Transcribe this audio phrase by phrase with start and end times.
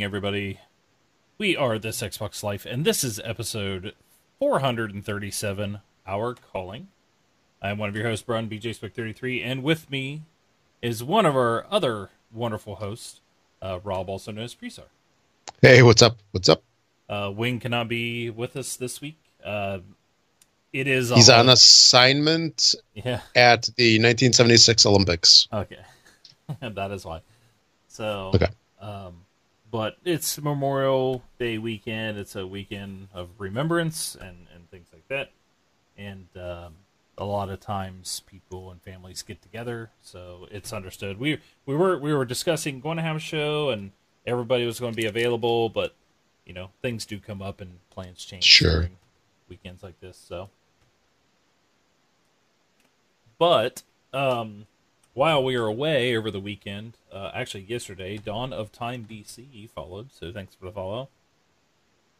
[0.00, 0.60] Evening, everybody.
[1.36, 3.92] We are This Xbox Life, and this is episode
[4.38, 6.88] 437, Our Calling.
[7.60, 10.22] I'm one of your hosts, Brun, BJSpec33, and with me
[10.80, 13.20] is one of our other wonderful hosts,
[13.60, 14.84] uh, Rob, also known as Presar.
[15.60, 16.16] Hey, what's up?
[16.30, 16.62] What's up?
[17.06, 19.18] Uh, Wing cannot be with us this week.
[19.44, 19.80] Uh,
[20.72, 23.20] it is He's on assignment Yeah.
[23.36, 25.46] at the 1976 Olympics.
[25.52, 25.76] Okay,
[26.62, 27.20] that is why.
[27.88, 28.48] So, Okay.
[28.80, 29.26] um,
[29.70, 32.18] but it's Memorial Day weekend.
[32.18, 35.30] It's a weekend of remembrance and and things like that.
[35.98, 36.74] And um,
[37.18, 41.18] a lot of times, people and families get together, so it's understood.
[41.18, 43.92] We we were we were discussing going to have a show, and
[44.26, 45.94] everybody was going to be available, but
[46.46, 48.72] you know things do come up and plans change Sure.
[48.72, 48.96] during
[49.48, 50.16] weekends like this.
[50.16, 50.48] So,
[53.38, 54.66] but um,
[55.14, 60.12] while we were away over the weekend, uh, actually yesterday, Dawn of Time BC followed.
[60.12, 61.08] So thanks for the follow.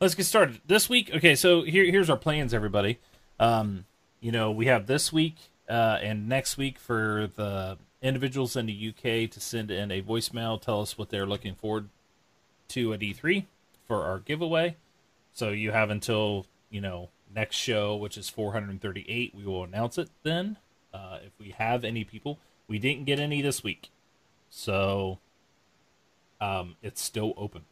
[0.00, 0.60] Let's get started.
[0.66, 1.34] This week, okay.
[1.34, 2.98] So here, here's our plans, everybody.
[3.38, 3.84] Um,
[4.20, 5.36] you know, we have this week
[5.68, 10.60] uh, and next week for the individuals in the UK to send in a voicemail,
[10.60, 11.88] tell us what they're looking forward
[12.68, 13.44] to at E3
[13.86, 14.76] for our giveaway.
[15.32, 19.34] So you have until you know next show, which is 438.
[19.34, 20.58] We will announce it then.
[20.92, 22.38] Uh, if we have any people,
[22.70, 23.90] we didn't get any this week,
[24.48, 25.18] so
[26.40, 27.62] um, it's still open.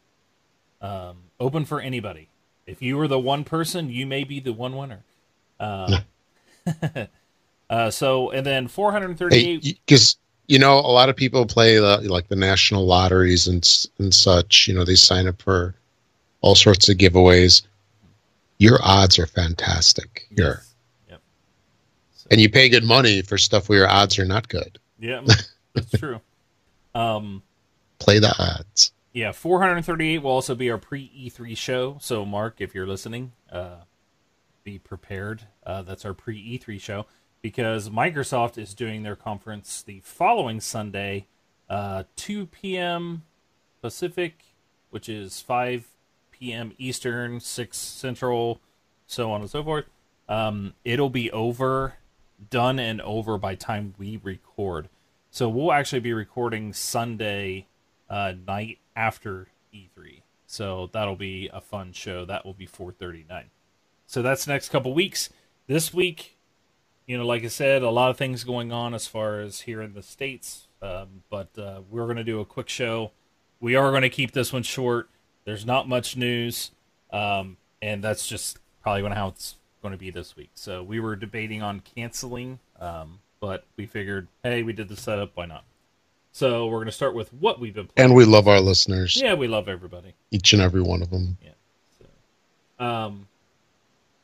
[0.81, 2.29] Um, open for anybody.
[2.67, 5.03] If you were the one person, you may be the one winner.
[5.59, 5.99] Uh,
[7.69, 9.63] uh, so and then 438.
[9.63, 10.17] Hey, because
[10.47, 13.67] you know a lot of people play the, like the national lotteries and
[13.97, 14.67] and such.
[14.67, 15.75] You know they sign up for
[16.41, 17.63] all sorts of giveaways.
[18.57, 20.75] Your odds are fantastic here, Yes.
[21.09, 21.21] Yep.
[22.15, 24.78] So- and you pay good money for stuff where your odds are not good.
[24.99, 25.21] Yeah,
[25.73, 26.19] that's true.
[26.93, 27.43] Um,
[27.99, 28.91] Play the odds.
[29.13, 31.97] yeah, 438 will also be our pre E3 show.
[32.01, 33.77] So, Mark, if you're listening, uh,
[34.63, 35.43] be prepared.
[35.65, 37.05] Uh, that's our pre E3 show
[37.41, 41.27] because Microsoft is doing their conference the following Sunday,
[41.69, 43.23] uh, 2 p.m.
[43.81, 44.43] Pacific,
[44.89, 45.87] which is 5
[46.31, 46.73] p.m.
[46.77, 48.59] Eastern, 6 Central,
[49.07, 49.85] so on and so forth.
[50.27, 51.95] Um, it'll be over,
[52.49, 54.89] done and over by time we record.
[55.31, 57.67] So we'll actually be recording Sunday
[58.09, 60.21] uh, night after E3.
[60.45, 62.25] So that'll be a fun show.
[62.25, 63.45] That will be 4:39.
[64.07, 65.29] So that's next couple weeks.
[65.67, 66.37] This week,
[67.05, 69.81] you know, like I said, a lot of things going on as far as here
[69.81, 70.67] in the states.
[70.81, 73.11] Um, but uh, we're going to do a quick show.
[73.59, 75.09] We are going to keep this one short.
[75.45, 76.71] There's not much news,
[77.11, 80.49] um, and that's just probably going to how it's going to be this week.
[80.55, 85.31] So we were debating on canceling, um, but we figured, hey, we did the setup,
[85.35, 85.63] why not?
[86.31, 88.09] So we're going to start with what we've been playing.
[88.09, 90.13] And we love our listeners, yeah, we love everybody.
[90.31, 91.37] each and every one of them.
[91.43, 91.51] Yeah.
[92.79, 93.27] So, um,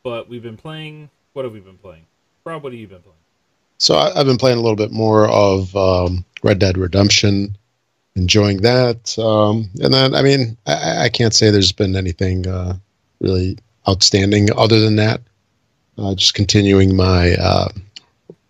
[0.02, 1.10] but we've been playing.
[1.32, 2.06] What have we been playing?
[2.44, 3.16] Rob, what have you been playing?
[3.78, 7.58] So I, I've been playing a little bit more of um, Red Dead Redemption,
[8.14, 9.18] enjoying that.
[9.18, 12.76] Um, and then, I mean, I, I can't say there's been anything uh,
[13.20, 15.20] really outstanding other than that.
[15.98, 17.68] Uh, just continuing my uh,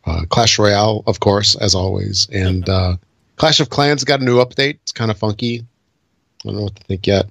[0.05, 2.29] uh, Clash Royale, of course, as always.
[2.33, 2.97] And uh,
[3.37, 4.79] Clash of Clans got a new update.
[4.83, 5.61] It's kind of funky.
[5.61, 7.27] I don't know what to think yet,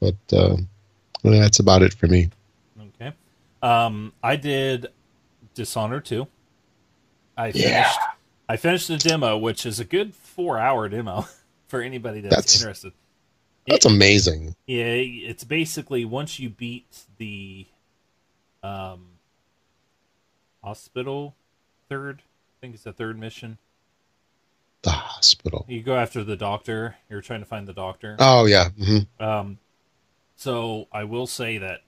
[0.00, 0.56] but uh,
[1.22, 2.30] that's about it for me.
[3.00, 3.12] Okay.
[3.62, 4.88] Um, I did
[5.54, 6.26] Dishonored 2.
[7.36, 7.68] I finished.
[7.68, 7.92] Yeah.
[8.48, 11.26] I finished the demo, which is a good four-hour demo
[11.68, 12.92] for anybody that's, That's- interested.
[13.68, 14.56] That's amazing.
[14.66, 16.86] Yeah, it's basically once you beat
[17.18, 17.66] the
[18.64, 19.06] um,
[20.70, 21.34] hospital
[21.88, 22.22] third.
[22.22, 23.58] I think it's the third mission.
[24.82, 25.66] The hospital.
[25.68, 26.96] You go after the doctor.
[27.08, 28.16] You're trying to find the doctor.
[28.18, 28.70] Oh, yeah.
[28.70, 29.58] hmm Um,
[30.36, 31.80] so I will say that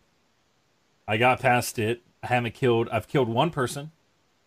[1.06, 2.02] I got past it.
[2.22, 2.88] I haven't killed.
[2.90, 3.92] I've killed one person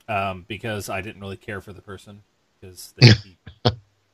[0.07, 2.23] um, because I didn't really care for the person
[2.59, 3.37] because they, he,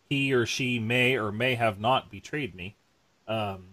[0.10, 2.76] he or she may or may have not betrayed me.
[3.28, 3.70] Um,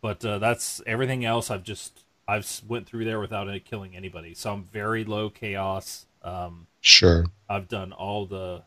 [0.00, 1.50] but uh, that's everything else.
[1.50, 4.34] I've just I've went through there without killing anybody.
[4.34, 6.06] So I'm very low chaos.
[6.22, 7.24] Um, Sure.
[7.48, 8.62] I've done all the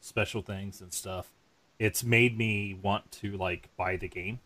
[0.00, 1.30] special things and stuff.
[1.78, 4.38] It's made me want to like buy the game.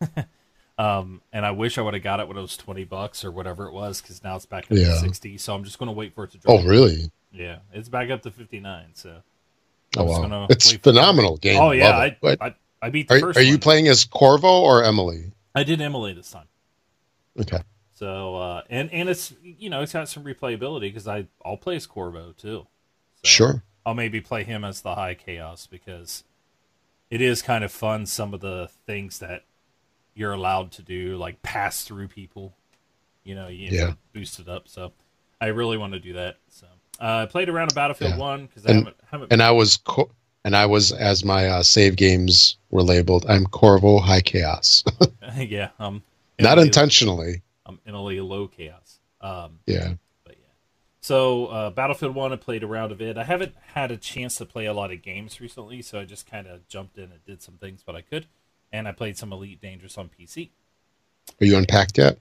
[0.78, 3.30] um, and I wish I would have got it when it was twenty bucks or
[3.30, 5.36] whatever it was, because now it's back up to sixty.
[5.38, 6.60] So I'm just gonna wait for it to drop.
[6.60, 7.10] Oh, really?
[7.32, 8.86] Yeah, it's back up to fifty nine.
[8.94, 9.22] So
[9.96, 10.28] Oh, I'm just wow.
[10.28, 11.60] gonna It's phenomenal game.
[11.60, 13.38] oh yeah, I, I I beat the are, first.
[13.38, 15.32] are you playing as Corvo or Emily?
[15.54, 16.46] I did Emily this time.
[17.40, 17.60] Okay.
[17.98, 21.74] So uh, and and it's you know it's got some replayability because I I'll play
[21.74, 22.64] as Corvo too.
[23.24, 23.62] So Sure.
[23.84, 26.22] I'll maybe play him as the high chaos because
[27.10, 28.06] it is kind of fun.
[28.06, 29.42] Some of the things that
[30.14, 32.54] you're allowed to do like pass through people.
[33.24, 33.94] You know, you Yeah.
[34.12, 34.68] boost it up.
[34.68, 34.92] So
[35.40, 36.36] I really want to do that.
[36.50, 36.66] So
[37.00, 38.18] uh, I played around a Battlefield Yeah.
[38.18, 39.32] One because I haven't haven't.
[39.32, 40.12] And I was co-
[40.44, 43.26] and I was as my uh, save games were labeled.
[43.28, 44.84] I'm Corvo High Chaos,
[45.36, 46.00] yeah, um,
[46.38, 47.42] not intentionally.
[47.68, 48.98] I'm in a low chaos.
[49.20, 49.94] Um, Yeah.
[50.24, 50.46] but yeah.
[51.00, 53.18] So uh, Battlefield One, I played a round of it.
[53.18, 56.28] I haven't had a chance to play a lot of games recently, so I just
[56.28, 58.26] kind of jumped in and did some things but I could,
[58.72, 60.50] and I played some Elite Dangerous on PC.
[61.40, 62.18] Are you unpacked yet?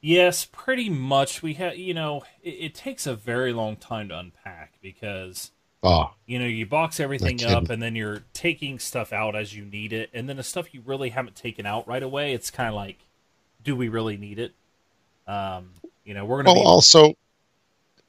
[0.00, 1.42] Yes, pretty much.
[1.42, 5.50] We have, you know, it, it takes a very long time to unpack because
[5.82, 9.64] Oh, you know you box everything up and then you're taking stuff out as you
[9.66, 12.70] need it, and then the stuff you really haven't taken out right away, it's kind
[12.70, 13.03] of like,
[13.64, 14.52] do we really need it?
[15.26, 15.70] Um,
[16.04, 17.14] you know, we're gonna well, be also,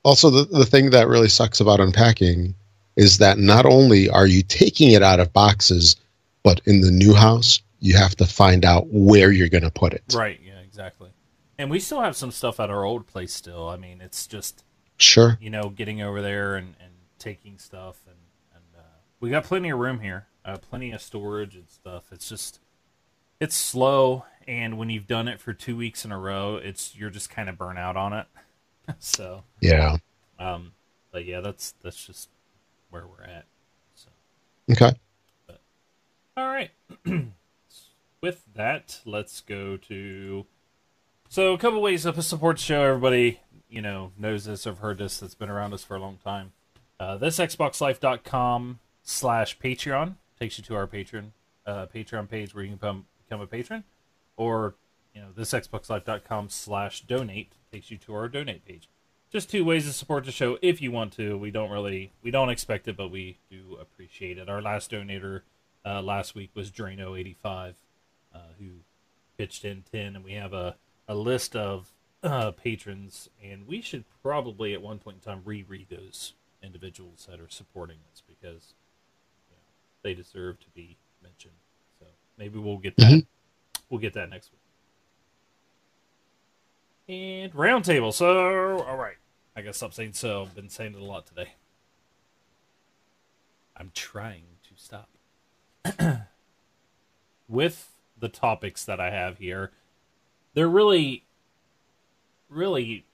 [0.04, 2.54] also the the thing that really sucks about unpacking
[2.96, 5.96] is that not only are you taking it out of boxes,
[6.44, 9.94] but in the new house you have to find out where you're going to put
[9.94, 10.04] it.
[10.14, 11.10] Right, yeah, exactly.
[11.58, 13.70] And we still have some stuff at our old place still.
[13.70, 14.64] I mean, it's just,
[14.98, 15.38] Sure.
[15.42, 18.16] you know, getting over there and, and taking stuff and,
[18.56, 20.28] and uh, we got plenty of room here.
[20.44, 22.06] Uh, plenty of storage and stuff.
[22.12, 22.60] It's just
[23.40, 27.10] it's slow and when you've done it for 2 weeks in a row, it's you're
[27.10, 28.26] just kind of burnt out on it.
[29.00, 29.98] so, Yeah.
[30.40, 30.74] um
[31.12, 32.30] but yeah, that's that's just
[32.90, 33.46] where we're at.
[33.96, 34.10] So,
[34.72, 34.94] Okay.
[36.38, 36.72] All right.
[38.22, 40.46] With that, let's go to.
[41.30, 42.82] So, a couple ways to support the show.
[42.84, 43.40] Everybody,
[43.70, 46.52] you know, knows this, have heard this, that's been around us for a long time.
[47.00, 51.28] Uh, this xboxlife.com slash Patreon takes you to our Patreon
[51.66, 53.84] uh, Patreon page where you can become, become a patron.
[54.38, 54.76] Or,
[55.14, 58.90] you know, this xboxlife.com slash donate takes you to our donate page.
[59.32, 61.38] Just two ways to support the show if you want to.
[61.38, 64.50] We don't really, we don't expect it, but we do appreciate it.
[64.50, 65.42] Our last donator
[65.86, 67.74] uh, last week was Drano85,
[68.34, 68.66] uh, who
[69.38, 70.76] pitched in 10, and we have a,
[71.08, 71.92] a list of
[72.24, 76.34] uh, patrons, and we should probably at one point in time reread those
[76.64, 78.74] individuals that are supporting us because
[79.50, 79.62] you know,
[80.02, 81.54] they deserve to be mentioned.
[82.00, 82.06] So
[82.38, 83.12] maybe we'll get that.
[83.12, 83.26] Mhm.
[83.90, 84.62] We'll get that next week.
[87.08, 88.14] And roundtable.
[88.14, 89.18] So, all right.
[89.56, 90.42] I gotta stop saying so.
[90.44, 91.54] I've been saying it a lot today.
[93.78, 95.10] I'm trying to stop.
[97.48, 99.72] With the topics that I have here,
[100.54, 101.26] they're really,
[102.50, 103.06] really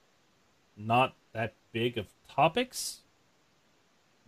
[0.78, 3.00] not that big of topics.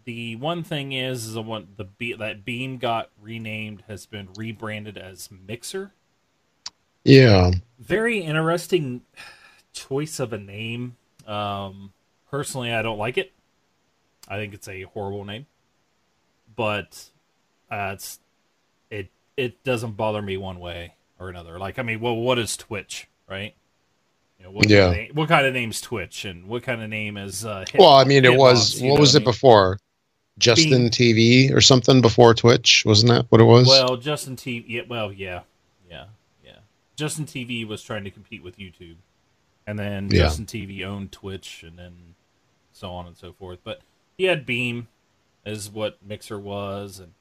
[0.06, 4.30] The one thing is, is the one the be- that Beam got renamed has been
[4.36, 5.94] rebranded as Mixer.
[7.04, 7.52] Yeah.
[7.80, 9.02] Very interesting
[9.74, 10.96] choice of a name.
[11.28, 11.92] Um,
[12.30, 13.32] personally, I don't like it.
[14.28, 15.46] I think it's a horrible name,
[16.56, 17.10] but
[17.70, 18.20] uh, it's
[18.90, 21.60] it it doesn't bother me one way or another.
[21.60, 23.54] Like, I mean, well, what is Twitch, right?
[24.40, 24.86] You know, what Yeah.
[24.86, 27.46] Kind of name, what kind of name's Twitch, and what kind of name is?
[27.46, 29.26] Uh, Hit- Well, I mean, it was you what was I it mean?
[29.26, 29.80] before?
[30.40, 33.68] Justin TV or something before Twitch, wasn't that what it was?
[33.68, 34.64] Well, Justin TV.
[34.68, 35.42] Yeah, well, yeah,
[35.90, 36.06] yeah.
[36.96, 38.98] Justin TV was trying to compete with YouTube,
[39.66, 40.24] and then Yeah.
[40.24, 42.16] Justin TV owned Twitch, and then
[42.72, 43.60] so on and so forth.
[43.64, 43.82] But
[44.18, 44.88] he had Beam,
[45.46, 47.14] is what Mixer was, and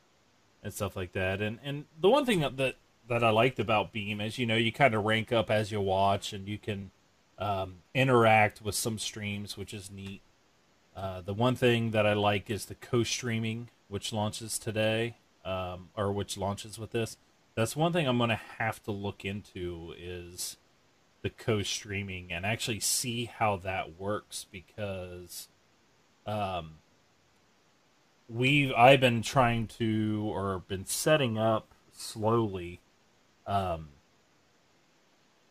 [0.63, 1.41] and stuff like that.
[1.41, 2.77] And and the one thing that that,
[3.09, 5.81] that I liked about Beam is you know you kind of rank up as you
[5.81, 6.91] watch, and you can
[7.39, 10.21] um, interact with some streams, which is neat.
[10.95, 16.13] Uh, the one thing that I like is the co-streaming, which launches today, um, or
[16.13, 17.17] which launches with this.
[17.55, 20.57] That's one thing I'm going to have to look into is
[21.23, 25.49] the co-streaming and actually see how that works because
[26.27, 26.79] um,
[28.29, 32.81] we I've been trying to or been setting up slowly.
[33.47, 33.89] Um,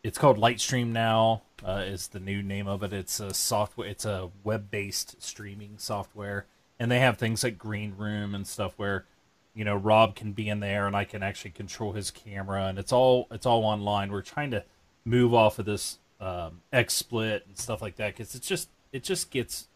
[0.03, 1.43] it's called Lightstream now.
[1.63, 2.91] Uh, is the new name of it?
[2.91, 3.87] It's a software.
[3.87, 6.47] It's a web-based streaming software,
[6.79, 9.05] and they have things like Green Room and stuff where,
[9.53, 12.79] you know, Rob can be in there and I can actually control his camera, and
[12.79, 14.11] it's all it's all online.
[14.11, 14.63] We're trying to
[15.03, 19.31] move off of this um, XSplit and stuff like that because it's just it just
[19.31, 19.67] gets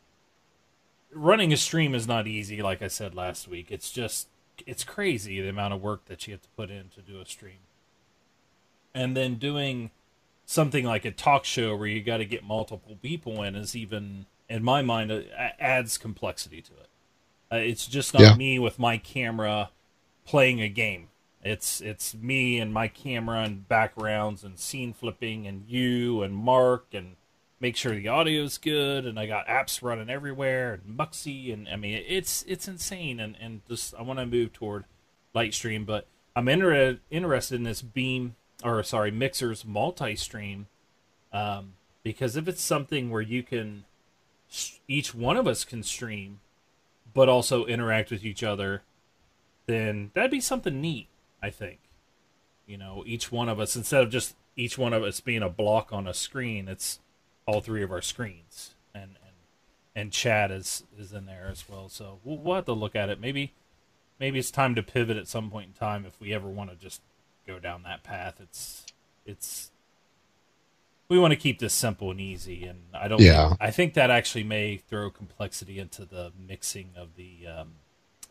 [1.12, 2.62] running a stream is not easy.
[2.62, 4.28] Like I said last week, it's just
[4.66, 7.26] it's crazy the amount of work that you have to put in to do a
[7.26, 7.60] stream,
[8.94, 9.92] and then doing
[10.46, 14.26] something like a talk show where you got to get multiple people in is even
[14.48, 15.12] in my mind
[15.60, 16.88] adds complexity to it.
[17.52, 18.36] Uh, it's just not Yeah.
[18.36, 19.70] me with my camera
[20.26, 21.10] playing a game.
[21.44, 26.88] It's it's me and my camera and backgrounds and scene flipping and you and Mark
[26.94, 27.18] and
[27.60, 31.76] make sure the audio's good and I got apps running everywhere and Muxy and I
[31.76, 34.86] mean it's it's insane and and just I want to move toward
[35.36, 40.68] Lightstream but I'm inter- interested in this Beam or sorry, Mixer's multi-stream,
[41.32, 41.74] um,
[42.04, 43.86] because if it's something where you can,
[44.88, 46.40] each one of us can stream,
[47.16, 48.84] but also interact with each other,
[49.66, 51.08] then that'd be something neat.
[51.42, 51.80] I think,
[52.68, 55.50] you know, each one of us instead of just each one of us being a
[55.50, 57.00] block on a screen, it's
[57.48, 59.36] all three of our screens, and and
[59.96, 61.90] and chat is is in there as well.
[61.90, 63.20] So we'll, we'll have to look at it.
[63.20, 63.54] Maybe
[64.20, 66.76] maybe it's time to pivot at some point in time if we ever want to
[66.76, 67.02] just
[67.48, 68.40] go down that path.
[68.42, 68.86] It's
[69.26, 69.72] it's
[71.08, 73.22] we want to keep this simple and easy, and I don't.
[73.22, 73.50] Yeah.
[73.50, 77.74] Think, I think that actually may throw complexity into the mixing of the um,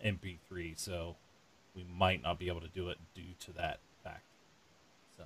[0.05, 1.17] MP3, so
[1.75, 4.25] we might not be able to do it due to that fact.
[5.17, 5.25] So,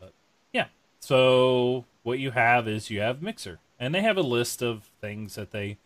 [0.00, 0.12] but
[0.52, 0.66] yeah.
[1.00, 5.34] So what you have is you have Mixer, and they have a list of things
[5.36, 5.78] that they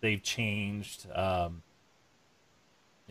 [0.00, 1.06] they've changed.
[1.14, 1.62] Um,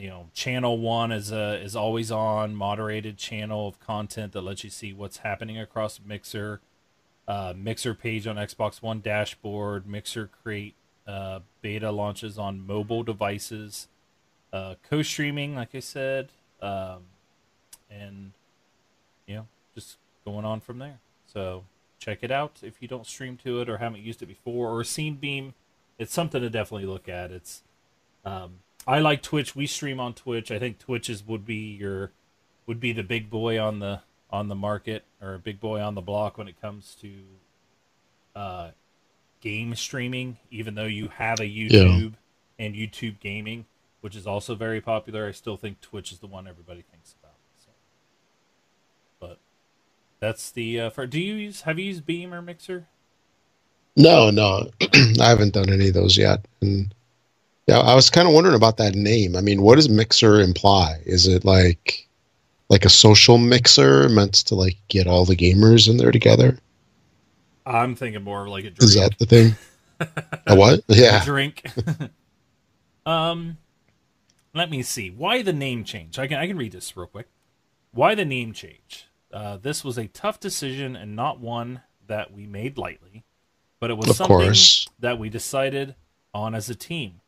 [0.01, 4.63] you know, channel one is a is always on moderated channel of content that lets
[4.63, 6.59] you see what's happening across Mixer.
[7.27, 9.85] Uh, Mixer page on Xbox One dashboard.
[9.85, 10.73] Mixer create
[11.05, 13.89] uh, beta launches on mobile devices.
[14.51, 16.29] Uh, co-streaming, like I said,
[16.63, 17.03] um,
[17.91, 18.31] and
[19.27, 20.97] you know, just going on from there.
[21.31, 21.65] So
[21.99, 24.83] check it out if you don't stream to it or haven't used it before or
[24.83, 25.53] seen Beam.
[25.99, 27.29] It's something to definitely look at.
[27.29, 27.61] It's
[28.25, 29.55] um, I like Twitch.
[29.55, 30.51] We stream on Twitch.
[30.51, 32.11] I think Twitch is would be your
[32.65, 35.95] would be the big boy on the on the market or a big boy on
[35.95, 37.11] the block when it comes to
[38.35, 38.71] uh,
[39.41, 40.37] game streaming.
[40.49, 42.13] Even though you have a YouTube
[42.59, 42.65] yeah.
[42.65, 43.65] and YouTube gaming,
[44.01, 47.35] which is also very popular, I still think Twitch is the one everybody thinks about.
[47.63, 47.71] So.
[49.19, 49.39] But
[50.19, 51.05] that's the uh, for.
[51.05, 51.61] Do you use?
[51.61, 52.87] Have you used Beam or Mixer?
[53.95, 54.69] No, no,
[55.19, 56.93] I haven't done any of those yet, and
[57.71, 59.35] yeah, I was kind of wondering about that name.
[59.35, 61.01] I mean, what does mixer imply?
[61.05, 62.07] Is it like
[62.69, 66.57] like a social mixer meant to like get all the gamers in there together?
[67.65, 68.83] I'm thinking more of like a drink.
[68.83, 69.55] Is that the thing?
[70.47, 70.81] a what?
[70.87, 71.21] Yeah.
[71.21, 71.63] A drink.
[73.05, 73.57] um
[74.53, 75.09] let me see.
[75.09, 76.19] Why the name change?
[76.19, 77.27] I can I can read this real quick.
[77.93, 79.07] Why the name change?
[79.33, 83.23] Uh, this was a tough decision and not one that we made lightly,
[83.79, 84.89] but it was of something course.
[84.99, 85.95] that we decided
[86.33, 87.21] on as a team.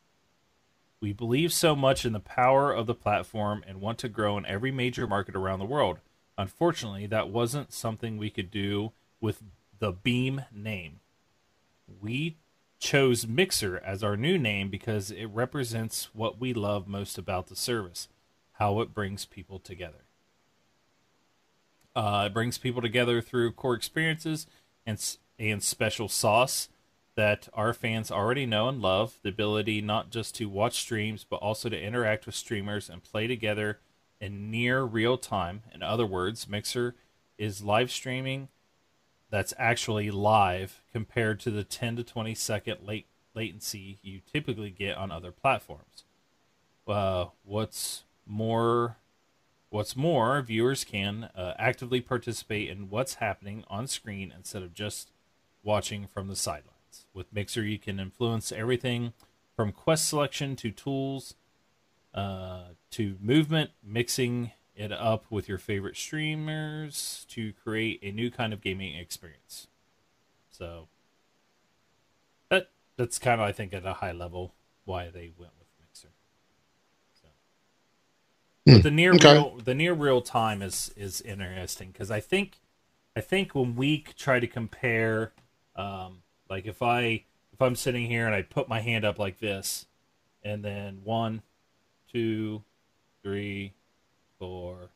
[1.03, 4.45] We believe so much in the power of the platform and want to grow in
[4.45, 6.00] every major market around the world.
[6.38, 9.43] Unfortunately, that wasn't something we could do with
[9.79, 11.01] the Beam name.
[12.01, 12.38] We
[12.79, 17.55] chose Mixer as our new name because it represents what we love most about the
[17.57, 18.07] service
[18.53, 20.05] how it brings people together.
[21.93, 24.48] Uh, it brings people together through core experiences
[24.86, 26.69] and, and special sauce
[27.15, 31.38] that our fans already know and love the ability not just to watch streams, but
[31.38, 33.79] also to interact with streamers and play together
[34.20, 35.63] in near real time.
[35.74, 36.96] In other words, Mixer
[37.38, 38.48] is live streaming
[39.29, 44.96] that's actually live compared to the 10 to 20 second late latency you typically get
[44.96, 46.03] on other platforms.
[46.88, 48.98] Uh, what's more
[49.70, 55.10] what's more viewers can uh, actively participate in what's happening on screen instead of just
[55.63, 56.73] watching from the sideline
[57.14, 59.14] with Mixer, you can influence everything
[59.56, 61.36] from quest selection to tools
[62.14, 68.54] uh, to movement, mixing it up with your favorite streamers to create a new kind
[68.54, 69.68] of gaming experience.
[70.50, 70.88] So
[72.50, 74.54] that that's kind of I think at a high level
[74.86, 76.10] why they went with Mixer.
[77.14, 77.28] So.
[78.66, 79.34] But the near okay.
[79.34, 82.58] real the near real time is is interesting because I think
[83.16, 85.34] I think when we try to compare
[85.76, 86.23] um,
[86.53, 89.88] like if I if I'm sitting here and I put my hand up like this,
[90.43, 91.41] and then one,
[92.12, 92.62] two,
[93.24, 93.74] three,
[94.38, 94.89] four,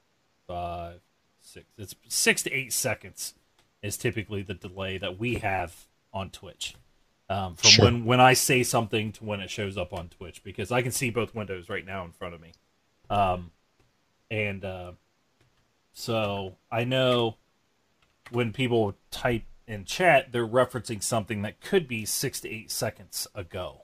[0.45, 0.99] five,
[1.41, 1.65] six.
[1.79, 3.33] It's six to eight seconds
[3.81, 6.75] is typically the delay that we have on Twitch.
[7.27, 7.85] Um, from sure.
[7.85, 10.91] when when I say something to when it shows up on Twitch because I can
[10.91, 12.51] see both windows right now in front of me,
[13.09, 13.49] um,
[14.29, 14.91] and uh,
[15.91, 17.35] so I know
[18.29, 23.27] when people type in chat, they're referencing something that could be six to eight seconds
[23.35, 23.83] ago.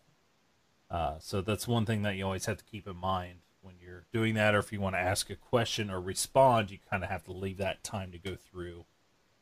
[0.90, 4.06] Uh, so that's one thing that you always have to keep in mind when you're
[4.12, 7.10] doing that, or if you want to ask a question or respond, you kind of
[7.10, 8.86] have to leave that time to go through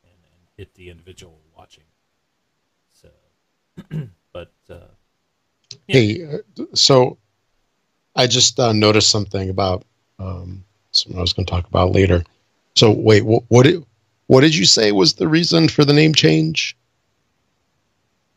[0.03, 1.83] and, and hit the individual watching.
[2.93, 3.09] So,
[4.33, 4.75] but uh,
[5.87, 5.99] yeah.
[5.99, 6.39] hey,
[6.73, 7.17] so
[8.15, 9.83] I just uh, noticed something about
[10.19, 12.23] um, something I was going to talk about later.
[12.75, 13.43] So wait, what?
[13.49, 13.67] What?
[14.31, 16.77] What did you say was the reason for the name change?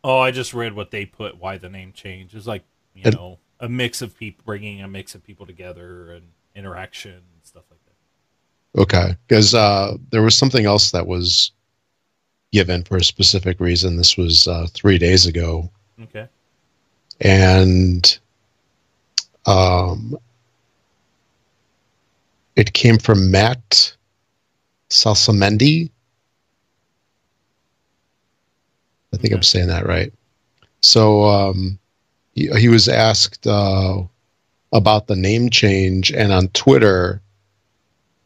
[0.02, 1.38] Oh, I just read what they put.
[1.38, 2.34] Why the name change?
[2.34, 2.64] It's like
[2.96, 7.12] you and, know a mix of people bringing a mix of people together and interaction
[7.12, 8.80] and stuff like that.
[8.82, 11.52] Okay, because uh, there was something else that was
[12.52, 13.96] given for a specific reason.
[13.96, 15.70] This was uh, three days ago,
[16.02, 16.26] Okay.
[17.20, 18.18] and
[19.46, 20.18] um,
[22.56, 23.93] it came from Matt
[24.90, 25.90] Salsamendi.
[29.12, 30.12] I think I'm saying that right.
[30.80, 31.78] So um,
[32.34, 34.02] he, he was asked uh,
[34.72, 37.22] about the name change, and on Twitter,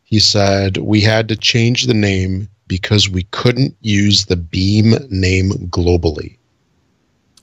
[0.03, 5.51] he said we had to change the name because we couldn't use the Beam name
[5.69, 6.37] globally.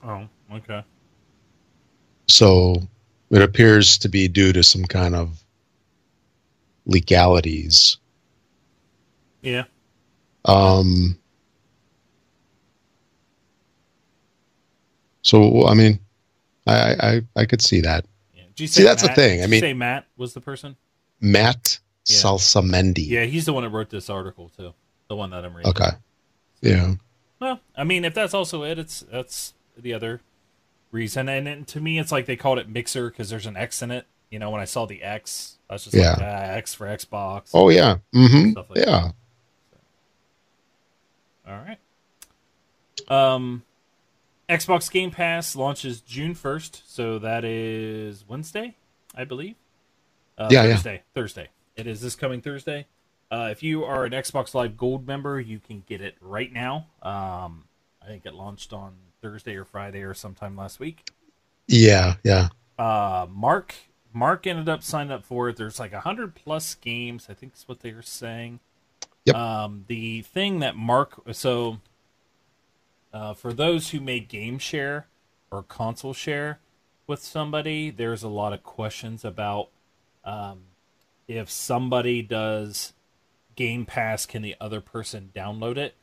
[0.03, 0.83] Oh, okay.
[2.27, 2.75] So
[3.29, 5.43] it appears to be due to some kind of
[6.85, 7.97] legalities.
[9.45, 9.63] Yeah.
[10.45, 11.17] Um,
[15.21, 15.99] so I mean,
[16.67, 18.05] I, I I could see that.
[18.35, 18.67] Yeah.
[18.67, 19.37] See, that's the Matt- thing.
[19.37, 20.75] did I you mean- say Matt was the person.
[21.21, 22.17] Matt Yeah.
[22.17, 23.07] Salsamendi.
[23.07, 24.73] Yeah, he's the one that wrote this article too.
[25.07, 25.69] The one that I'm reading.
[25.69, 25.89] Okay.
[26.61, 26.95] Yeah.
[27.39, 30.21] Well, I mean, if that's also it, it's that's the other
[30.91, 31.27] reason.
[31.29, 33.91] And, and to me, it's like they called it Mixer because there's an X in
[33.91, 34.05] it.
[34.31, 36.49] You know, when I saw the X, I was just like, Yeah.
[36.51, 37.49] ah, X for Xbox.
[37.53, 37.97] Oh yeah.
[38.13, 38.57] Mm-hmm.
[38.57, 39.11] Like yeah.
[41.47, 41.77] All right.
[43.07, 43.63] Um,
[44.49, 48.75] Xbox Game Pass launches June first, so that is Wednesday,
[49.15, 49.55] I believe.
[50.37, 50.73] Uh, Yeah, yeah.
[50.75, 51.03] Thursday.
[51.13, 51.49] Thursday.
[51.75, 52.85] It is this coming Thursday.
[53.31, 56.87] Uh, if you are an Xbox Live Gold member, you can get it right now.
[57.01, 57.65] Um,
[58.01, 61.09] I think it launched on Thursday or Friday or sometime last week.
[61.67, 62.15] Yeah.
[62.23, 62.49] Yeah.
[62.77, 63.73] Uh, Mark
[64.13, 65.57] Mark ended up signing up for it.
[65.57, 67.27] There's like a hundred plus games.
[67.29, 68.59] I think that's what they were saying.
[69.25, 69.35] Yep.
[69.35, 71.79] Um, the thing that Mark so
[73.13, 75.07] uh, for those who may game share
[75.51, 76.59] or console share
[77.07, 79.69] with somebody, there's a lot of questions about
[80.23, 80.63] um,
[81.27, 82.93] if somebody does
[83.55, 85.95] Game Pass, can the other person download it?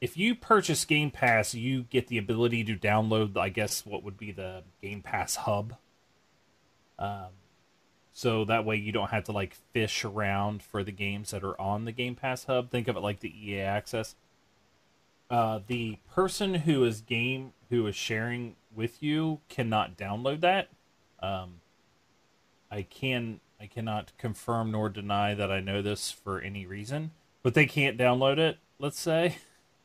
[0.00, 4.16] If you purchase Game Pass, you get the ability to download, I guess, what would
[4.16, 5.74] be the Game Pass hub.
[6.98, 7.30] Um,
[8.18, 11.58] so that way you don't have to like fish around for the games that are
[11.60, 12.68] on the Game Pass hub.
[12.68, 14.16] Think of it like the EA Access.
[15.30, 20.68] Uh, the person who is game who is sharing with you cannot download that.
[21.22, 21.60] Um,
[22.72, 27.12] I can I cannot confirm nor deny that I know this for any reason,
[27.44, 28.58] but they can't download it.
[28.80, 29.36] Let's say.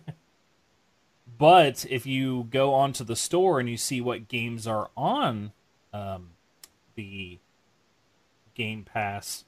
[1.40, 5.54] but if you go onto the store and you see what games are on
[5.92, 6.34] um,
[6.94, 7.40] the
[8.62, 9.44] Game Pass,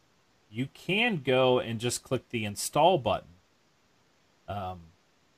[0.49, 3.29] you can go and just click the install button.
[4.47, 4.79] Um,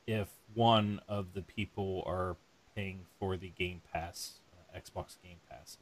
[0.07, 2.37] if one of the people are
[2.73, 5.77] paying for the Game Pass, uh, Xbox Game Pass,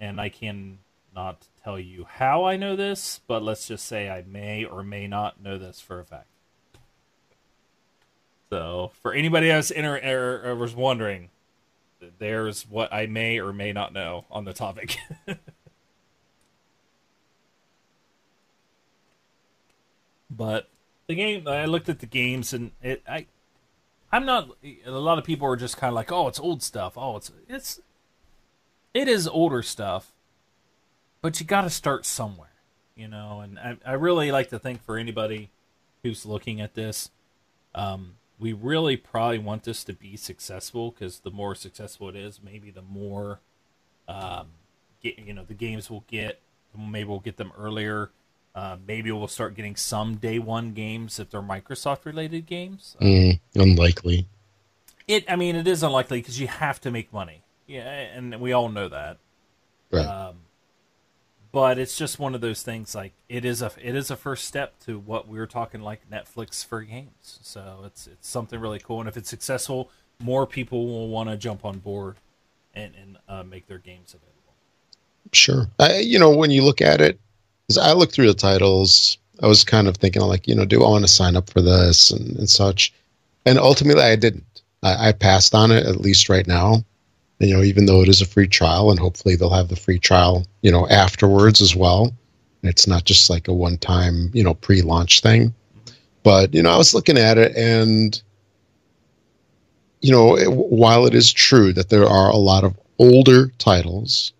[0.00, 0.78] and I can
[1.14, 5.06] not tell you how I know this, but let's just say I may or may
[5.06, 6.28] not know this for a fact.
[8.48, 11.28] So, for anybody else inter- or, or was wondering,
[12.18, 14.96] there's what I may or may not know on the topic.
[20.30, 20.68] but
[21.06, 23.26] the game, I looked at the games and it, I,
[24.12, 24.50] I'm not.
[24.84, 26.94] A lot of people are just kind of like, oh, it's old stuff.
[26.96, 27.80] Oh, it's it's,
[28.94, 30.12] it is older stuff,
[31.20, 32.54] but you got to start somewhere,
[32.94, 33.40] you know.
[33.40, 35.50] And I, I really like to think for anybody
[36.02, 37.10] who's looking at this,
[37.74, 42.40] um, we really probably want this to be successful because the more successful it is,
[42.42, 43.40] maybe the more,
[44.08, 44.46] um,
[45.02, 46.40] get, you know, the games will get.
[46.78, 48.10] Maybe we'll get them earlier.
[48.56, 52.96] Uh, maybe we'll start getting some day one games if they're Microsoft related games.
[53.02, 54.26] Mm, unlikely.
[55.06, 57.42] It, I mean, it is unlikely because you have to make money.
[57.66, 59.18] Yeah, and we all know that.
[59.92, 60.06] Right.
[60.06, 60.36] Um,
[61.52, 62.94] but it's just one of those things.
[62.94, 66.08] Like it is a it is a first step to what we were talking like
[66.10, 67.38] Netflix for games.
[67.42, 69.00] So it's it's something really cool.
[69.00, 72.16] And if it's successful, more people will want to jump on board
[72.74, 74.32] and and uh, make their games available.
[75.32, 75.66] Sure.
[75.78, 77.18] I, you know, when you look at it,
[77.68, 80.84] 'cause I looked through the titles, I was kind of thinking, like, you know, do
[80.84, 82.92] I want to sign up for this and, and such?
[83.44, 84.44] And ultimately, I didn't.
[84.82, 86.84] I, I passed on it, at least right now.
[87.38, 89.98] You know, even though it is a free trial, and hopefully they'll have the free
[89.98, 92.12] trial, you know, afterwards as well.
[92.62, 95.54] It's not just like a one time, you know, pre launch thing.
[96.22, 98.20] But, you know, I was looking at it and,
[100.00, 104.32] you know, it, while it is true that there are a lot of older titles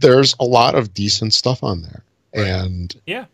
[0.00, 2.02] there's a lot of decent stuff on there.
[2.34, 3.26] And, Yeah,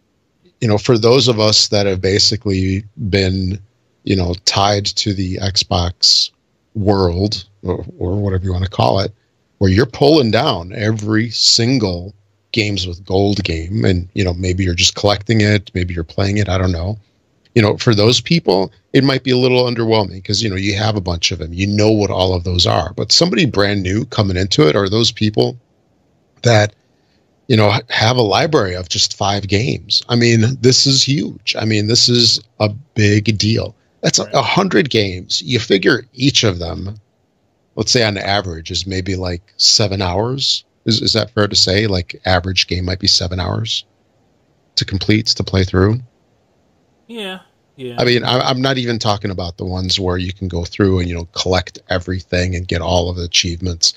[0.60, 3.60] you know, for those of us that have basically been,
[4.04, 6.30] you know, tied to the Xbox
[6.74, 9.12] world or, or whatever you want to call it,
[9.58, 12.14] where you're pulling down every single
[12.52, 16.38] games with gold game and you know maybe you're just collecting it maybe you're playing
[16.38, 16.98] it i don't know.
[17.54, 20.76] You know for those people it might be a little underwhelming because you know you
[20.76, 21.52] have a bunch of them.
[21.52, 22.92] You know what all of those are.
[22.94, 25.58] But somebody brand new coming into it are those people
[26.42, 26.74] that
[27.48, 30.02] you know have a library of just five games.
[30.08, 31.54] I mean this is huge.
[31.58, 33.74] I mean this is a big deal.
[34.02, 34.34] That's a Right.
[34.34, 35.42] hundred games.
[35.42, 37.00] You figure each of them
[37.78, 40.64] let's say on average is maybe like seven hours.
[40.84, 41.86] Is, is that fair to say?
[41.86, 43.84] Like average game might be seven hours
[44.74, 46.00] to complete to play through?
[47.06, 47.38] Yeah,
[47.76, 47.94] yeah.
[47.96, 51.08] I mean, I'm not even talking about the ones where you can go through and
[51.08, 53.94] you know collect everything and get all of the achievements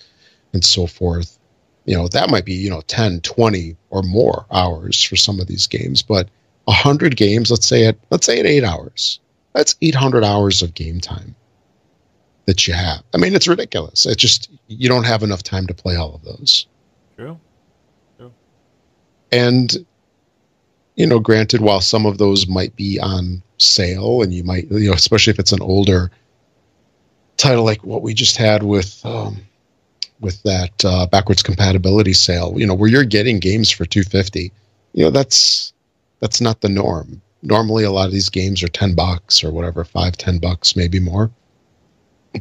[0.54, 1.39] and so forth.
[1.86, 5.48] You know, that might be you know 10, 20 or more hours for some of
[5.48, 6.30] these games, but
[6.67, 9.20] a hundred games, let's say at let's say at eight hours,
[9.54, 11.36] that's 800 hours of game time
[12.46, 13.04] that you have.
[13.13, 14.06] I mean, it's ridiculous.
[14.06, 16.67] It's just you don't have enough time to play all of those.
[18.17, 18.32] true.
[19.32, 19.86] and
[20.96, 24.89] you know granted while some of those might be on sale and you might you
[24.89, 26.12] know especially if it's an older
[27.38, 29.41] title like what we just had with um
[30.21, 34.51] with that uh, backwards compatibility sale you know where you're getting games for 250
[34.93, 35.73] you know that's
[36.19, 37.21] that's not the norm.
[37.41, 40.99] Normally a lot of these games are 10 bucks or whatever 5 10 bucks maybe
[40.99, 41.31] more.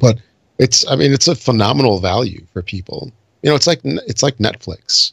[0.01, 0.19] But
[0.59, 3.11] it's i mean it's a phenomenal value for people.
[3.43, 5.13] You know it's like it's like netflix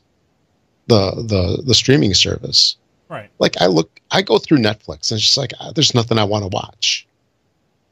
[0.88, 2.76] the the the streaming service.
[3.10, 3.30] Right.
[3.40, 6.26] like i look i go through netflix and it's just like ah, there's nothing i
[6.26, 7.08] want to watch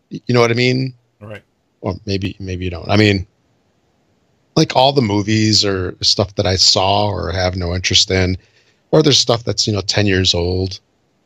[0.10, 0.94] you know what i mean?
[1.22, 1.42] Right.
[1.80, 2.90] or maybe maybe you don't.
[2.90, 3.26] I mean
[4.56, 8.38] like all the movies or stuff that i saw or have no interest in
[8.92, 10.80] or there's stuff that's you know 10 years old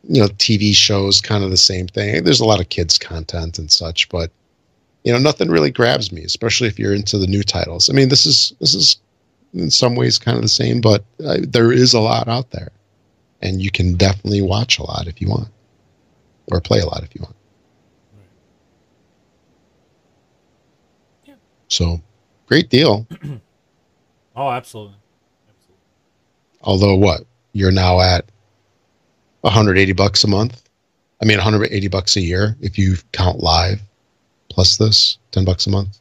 [0.04, 2.24] you know tv shows kind of the same thing.
[2.24, 4.30] There's a lot of kids content and such but
[5.04, 7.88] you know nothing really grabs me especially if you're into the new titles.
[7.88, 8.96] I mean this is this is
[9.52, 12.70] in some ways kind of the same but uh, there is a lot out there
[13.42, 15.48] and you can definitely watch a lot if you want
[16.50, 17.36] or play a lot if you want.
[21.24, 21.34] Yeah.
[21.68, 22.00] so
[22.50, 23.06] great deal
[24.36, 24.94] Oh, absolutely.
[25.48, 25.82] Absolutely.
[26.62, 28.24] although what you're now at
[29.42, 30.62] 180 bucks a month
[31.22, 33.80] i mean 180 bucks a year if you count live
[34.50, 35.98] plus this 10 bucks a month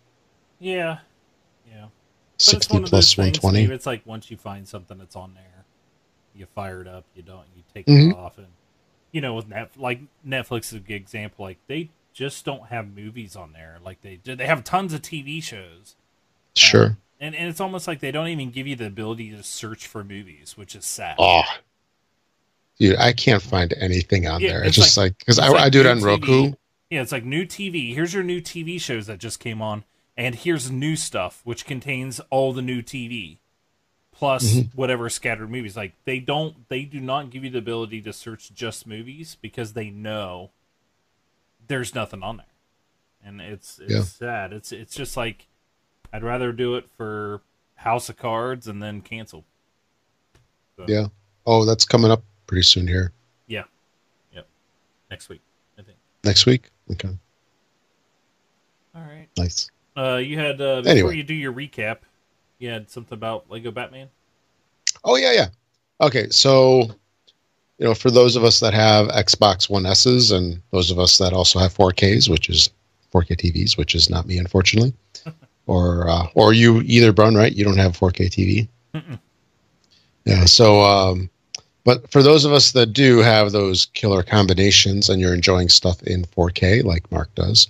[0.60, 1.00] Yeah.
[1.72, 1.86] Yeah.
[2.38, 5.34] But 60 one plus those things, 120 It's like once you find something that's on
[5.36, 5.64] there,
[6.36, 7.06] you fire it up.
[7.16, 7.46] You don't.
[7.56, 8.12] You take Mhm.
[8.12, 8.48] it off, and
[9.12, 11.46] you know, with net like Netflix is a good example.
[11.46, 13.78] Like they just don't have movies on there.
[13.84, 14.36] Like they do.
[14.36, 15.96] They have tons of TV shows.
[16.56, 19.44] Sure Um, and and it's almost like they don't even give you the ability to
[19.44, 21.16] search for movies, which is sad.
[21.20, 21.44] oh
[22.80, 25.50] dude i can't find anything on Yeah, there it's it's just like because it's I,
[25.52, 26.54] like I do it on roku
[26.90, 27.94] Yeah, it's like new TV.
[27.94, 29.84] Here's your new TV shows that just came on,
[30.18, 33.38] and here's new stuff, which contains all the new TV,
[34.12, 34.70] plus Mhm.
[34.76, 35.78] whatever scattered movies.
[35.78, 39.74] Like they don't, they do not give you the ability to search just movies because
[39.74, 40.50] they know
[41.68, 42.46] there's nothing on there,
[43.24, 44.02] and it's it's Yeah.
[44.02, 44.54] sad.
[44.54, 45.46] It's it's just like
[46.14, 47.42] I'd rather do it for
[47.76, 49.46] House of Cards and then cancel.
[50.78, 51.08] So, Yeah.
[51.46, 53.12] oh that's coming up pretty soon here
[53.48, 53.64] Yeah.
[54.34, 54.48] Yep.
[55.12, 55.42] next week,
[55.78, 55.98] I think.
[56.24, 57.10] next week okay
[58.96, 59.28] All right.
[59.38, 61.18] nice Uh, you had uh, before Anyway.
[61.18, 62.00] you do your recap,
[62.60, 64.08] you had something about Lego Batman.
[65.04, 65.48] Oh yeah, yeah.
[66.02, 66.84] Okay, so
[67.78, 71.18] you know, for those of us that have Xbox One S's and those of us
[71.18, 72.70] that also have 4Ks, which is
[73.14, 74.94] 4K TVs, which is not me, unfortunately,
[75.70, 77.56] or uh, or you either, Brun, right?
[77.56, 78.68] You don't have 4K TV.
[78.96, 79.20] Mm-mm.
[80.26, 80.46] Yeah.
[80.46, 81.30] So, um,
[81.84, 86.02] but for those of us that do have those killer combinations and you're enjoying stuff
[86.04, 87.68] in 4K, like Mark does,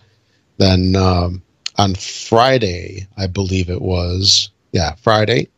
[0.57, 1.41] then um,
[1.77, 5.49] on Friday, I believe it was, yeah, Friday,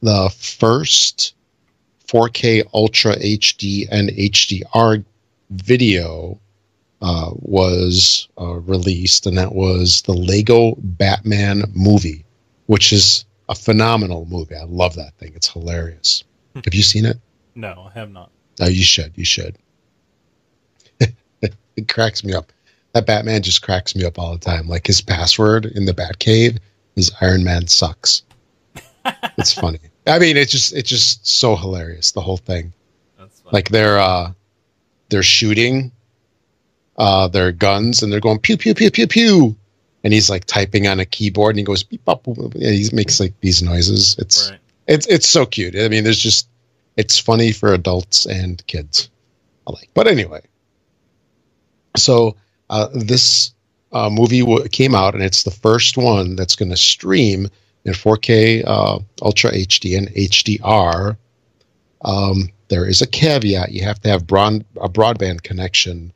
[0.00, 1.34] the first
[2.08, 5.04] 4K Ultra HD and HDR
[5.50, 6.40] video
[7.02, 12.24] uh, was uh, released, and that was the Lego Batman movie,
[12.66, 14.56] which is a phenomenal movie.
[14.56, 16.24] I love that thing; it's hilarious.
[16.54, 17.18] Have you seen it?
[17.54, 18.30] No, I have not.
[18.60, 19.12] No, you should.
[19.16, 19.56] You should.
[21.00, 22.52] it cracks me up.
[22.92, 24.68] That Batman just cracks me up all the time.
[24.68, 26.58] Like his password in the Batcave
[26.96, 28.22] is Iron Man sucks.
[29.36, 29.80] it's funny.
[30.06, 32.12] I mean, it's just it's just so hilarious.
[32.12, 32.72] The whole thing.
[33.52, 34.32] Like they're uh
[35.08, 35.92] they're shooting
[36.98, 39.56] uh their guns and they're going pew pew pew pew pew,
[40.04, 42.52] and he's like typing on a keyboard and he goes beep bop, boop, boop.
[42.56, 44.16] Yeah, he makes like these noises.
[44.18, 44.60] It's right.
[44.86, 45.76] it's it's so cute.
[45.76, 46.48] I mean, there's just
[46.96, 49.10] it's funny for adults and kids
[49.66, 49.90] alike.
[49.94, 50.40] But anyway,
[51.96, 52.36] so
[52.70, 53.52] uh, this
[53.92, 57.48] uh, movie w- came out, and it's the first one that's going to stream
[57.84, 61.16] in 4K uh, Ultra HD and HDR
[62.02, 66.12] Um, there is a caveat: you have to have broad, a broadband connection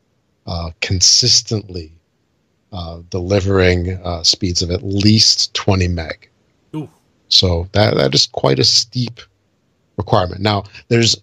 [0.51, 1.93] uh, consistently
[2.73, 6.29] uh, delivering uh, speeds of at least 20 meg.
[6.75, 6.91] Ooh.
[7.29, 9.21] So that that is quite a steep
[9.97, 10.41] requirement.
[10.41, 11.17] Now, there's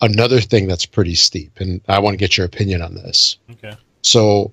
[0.00, 3.38] another thing that's pretty steep, and I want to get your opinion on this.
[3.50, 3.76] Okay.
[4.02, 4.52] So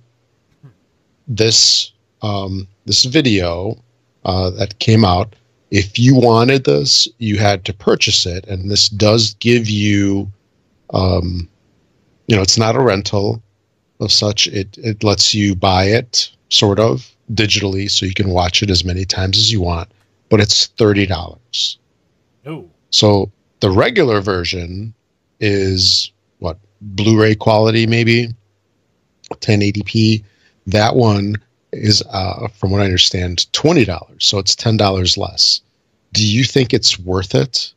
[1.28, 1.92] this
[2.24, 3.78] um, this video
[4.26, 5.36] uh, that came out,
[5.70, 10.32] if you wanted this, you had to purchase it, and this does give you,
[10.96, 11.48] um,
[12.26, 13.44] you know, it's not a rental
[14.00, 14.48] of such.
[14.48, 18.84] It it lets you buy it sort of digitally, so you can watch it as
[18.84, 19.90] many times as you want,
[20.30, 21.78] but it's thirty dollars.
[22.46, 22.70] Oh.
[22.92, 24.94] So the regular version
[25.40, 28.30] is what Blu-ray quality, maybe
[29.32, 30.24] 1080p.
[30.68, 31.36] That one
[31.72, 34.26] is, uh, from what I understand, twenty dollars.
[34.26, 35.62] So it's ten dollars less.
[36.14, 37.74] Do you think it's worth it,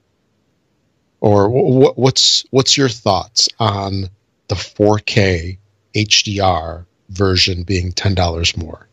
[1.21, 4.09] or wh- what's what's your thoughts on
[4.49, 5.59] the 4K
[5.95, 8.89] HDR version being ten dollars more?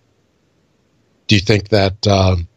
[1.27, 2.47] Do you think that um,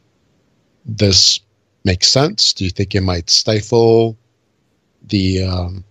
[0.84, 1.40] this
[1.84, 2.52] makes sense?
[2.52, 4.16] Do you think it might stifle
[5.06, 5.84] the um,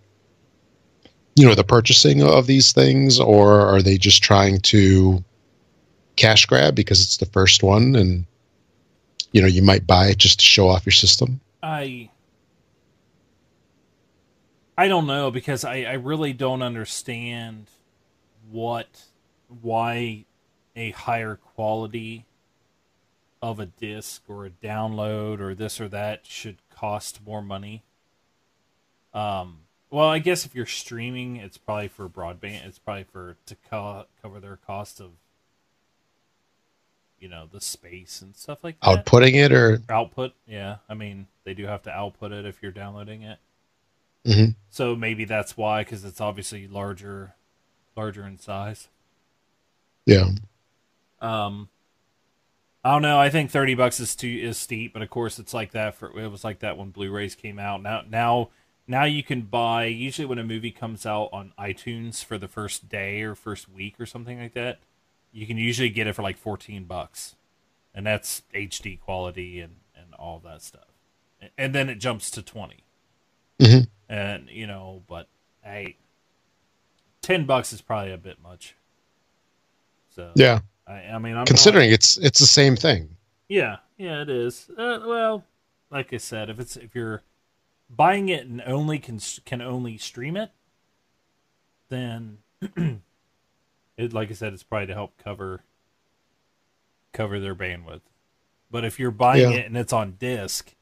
[1.35, 5.23] you know the purchasing of these things, or are they just trying to
[6.15, 8.25] cash grab because it's the first one and
[9.31, 11.39] you know you might buy it just to show off your system?
[11.61, 12.09] I
[14.77, 17.69] I don't know because I, I really don't understand
[18.49, 19.03] what
[19.61, 20.25] why
[20.75, 22.25] a higher quality
[23.41, 27.83] of a disc or a download or this or that should cost more money.
[29.13, 32.65] Um well, I guess if you're streaming, it's probably for broadband.
[32.65, 35.11] It's probably for to co- cover their cost of,
[37.19, 39.05] you know, the space and stuff like that.
[39.05, 40.33] Outputting it or output.
[40.45, 43.39] Yeah, I mean they do have to output it if you're downloading it.
[44.25, 44.55] Mhm.
[44.69, 47.35] So maybe that's why, because it's obviously larger,
[47.97, 48.87] larger in size.
[50.05, 50.29] yeah,
[51.19, 51.69] Um,
[52.83, 53.19] I don't know.
[53.19, 56.17] I think thirty bucks is too is steep, but of course it's like that for
[56.19, 57.81] it was like that when Blu-rays came out.
[57.81, 58.49] Now now
[58.87, 62.87] now you can buy usually when a movie comes out on iTunes for the first
[62.87, 64.79] day or first week or something like that,
[65.33, 67.35] you can usually get it for like fourteen bucks,
[67.93, 70.87] and that's HD quality and and all that stuff,
[71.57, 72.83] and then it jumps to 20
[73.59, 73.87] Mhm.
[74.07, 75.27] and you know, but
[75.63, 75.97] hey,
[77.27, 78.73] ten bucks is probably a bit much.
[80.15, 80.59] So yeah.
[80.87, 83.17] I, I mean, I'm not- Considering it's it's the same thing.
[83.49, 84.69] yeah, yeah, it is.
[84.77, 85.43] Uh, well,
[85.91, 87.21] like I said, if it's if you're
[87.89, 90.51] buying it and only can can only stream it,
[91.89, 92.37] then
[93.97, 95.63] it like I said, it's probably to help cover
[97.11, 98.01] cover their bandwidth.
[98.71, 99.57] But if you're buying Yeah.
[99.57, 100.73] it and it's on disc,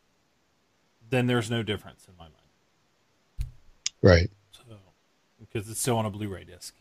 [1.10, 3.50] then there's no difference in my mind.
[4.04, 4.30] Right.
[5.56, 6.76] Because it's still on a Blu-ray disc.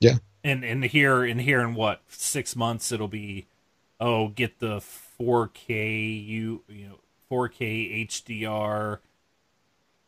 [0.00, 0.14] Yeah.
[0.42, 3.46] And and here in here in what six months it'll be,
[4.00, 4.78] oh get the
[5.20, 6.98] 4K you you know
[7.30, 9.00] 4K HDR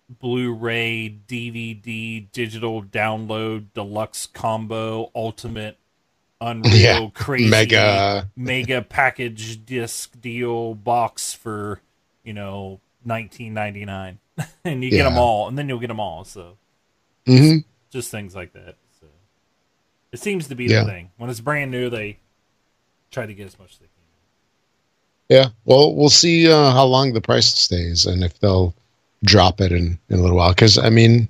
[0.09, 5.77] Blu-ray DVD digital download deluxe combo ultimate
[6.41, 7.11] Unreal Yeah.
[7.13, 8.31] crazy Mega.
[8.35, 11.83] mega package disc deal box for
[12.25, 14.17] you know 19.99
[14.65, 16.57] and you get them all and then you'll get them all so
[17.27, 17.59] hmm
[17.91, 19.07] just things like that so
[20.13, 20.85] it seems to be Yeah.
[20.85, 22.19] the thing when it's brand new they
[23.11, 23.91] try to get as much as they can
[25.29, 25.49] Yeah.
[25.65, 28.75] Well, we'll see uh, how long the price stays and if they'll
[29.25, 30.51] drop it in, in a little while.
[30.51, 31.29] Because I mean,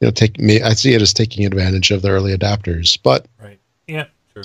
[0.00, 0.62] you know, take me.
[0.62, 4.44] I see it as taking advantage of the early adapters, but right yeah true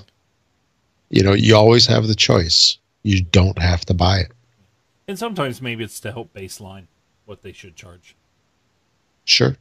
[1.10, 2.78] you know, you always have the choice.
[3.04, 4.32] You don't have to buy it.
[5.08, 6.88] and sometimes maybe it's to help baseline
[7.26, 8.15] what they should charge
[9.26, 9.56] Sure.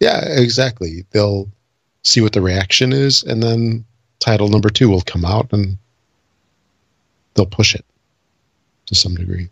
[0.00, 1.04] Yeah, exactly.
[1.10, 1.48] They'll
[2.02, 3.84] see what the reaction is, and then
[4.20, 5.76] title number two will come out, and
[7.34, 7.84] they'll push it
[8.86, 9.48] to some degree.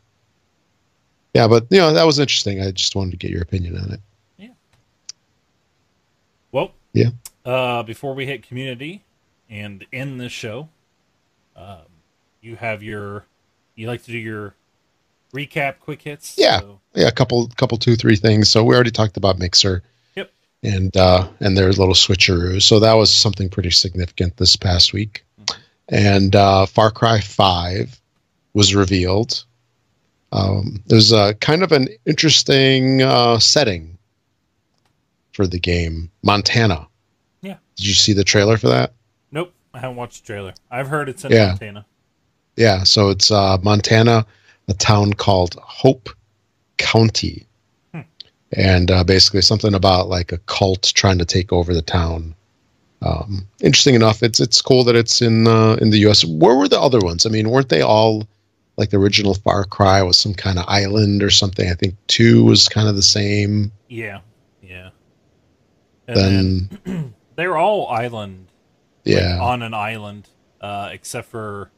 [1.35, 2.63] Yeah, but you know that was interesting.
[2.63, 4.01] I just wanted to get your opinion on it.
[4.39, 4.49] Yeah.
[6.53, 7.11] Well Yeah.
[7.45, 9.03] uh before we hit community
[9.51, 10.69] and end this show
[11.55, 11.83] um
[12.41, 13.25] you have your
[13.75, 14.55] you like to do your
[15.35, 16.61] recap quick hits Yeah.
[16.61, 18.49] so- Yeah, a couple, couple, two, three things.
[18.51, 19.83] So we already talked about Mixer.
[20.63, 22.61] And uh, and their little switcheroo.
[22.63, 25.25] So that was something pretty significant this past week.
[25.89, 28.01] And uh, Far Cry Five
[28.55, 29.45] was revealed.
[30.33, 33.97] Um, there's a kind of an interesting uh, setting
[35.33, 36.89] for the game, Montana.
[37.43, 37.59] Yeah.
[37.77, 38.93] Did you see the trailer for that?
[39.31, 41.49] nope i haven't watched the trailer i've heard it's in Yeah.
[41.49, 41.85] montana
[42.57, 44.25] Yeah, so it's uh, Montana,
[44.69, 46.09] a town called Hope
[46.79, 47.46] County.
[48.53, 52.35] And uh, basically something about like a cult trying to take over the town.
[53.03, 56.25] Um, interesting enough, it's it's cool that it's in uh, in the U.S.
[56.25, 57.27] Where were the other ones?
[57.27, 58.27] I mean, weren't they all
[58.77, 61.69] like the original Far Cry was some kind of island or something?
[61.71, 63.73] I think two was kind of the same.
[63.89, 64.21] Yeah,
[64.63, 64.91] yeah.
[66.09, 68.47] And Then then they were all island,
[69.05, 70.29] like, yeah, on an island,
[70.61, 71.71] uh, except for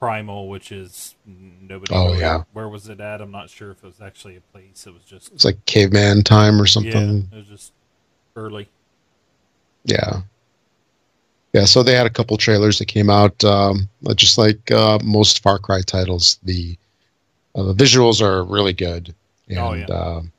[0.00, 1.94] Primal, which is nobody.
[1.94, 2.42] Oh, where, yeah.
[2.54, 3.20] where was it at?
[3.20, 4.86] I'm not sure if it was actually a place.
[4.86, 7.28] It was just it's like caveman time or something.
[7.30, 7.72] yeah, it was just
[8.34, 8.68] early.
[9.84, 10.22] Yeah.
[11.52, 13.42] Yeah, so they had a couple trailers that came out.
[13.44, 16.76] Um, just like uh, most Far Cry titles, the
[17.54, 19.14] uh, the visuals are really good,
[19.48, 19.84] and Oh, yeah.
[19.86, 20.32] um,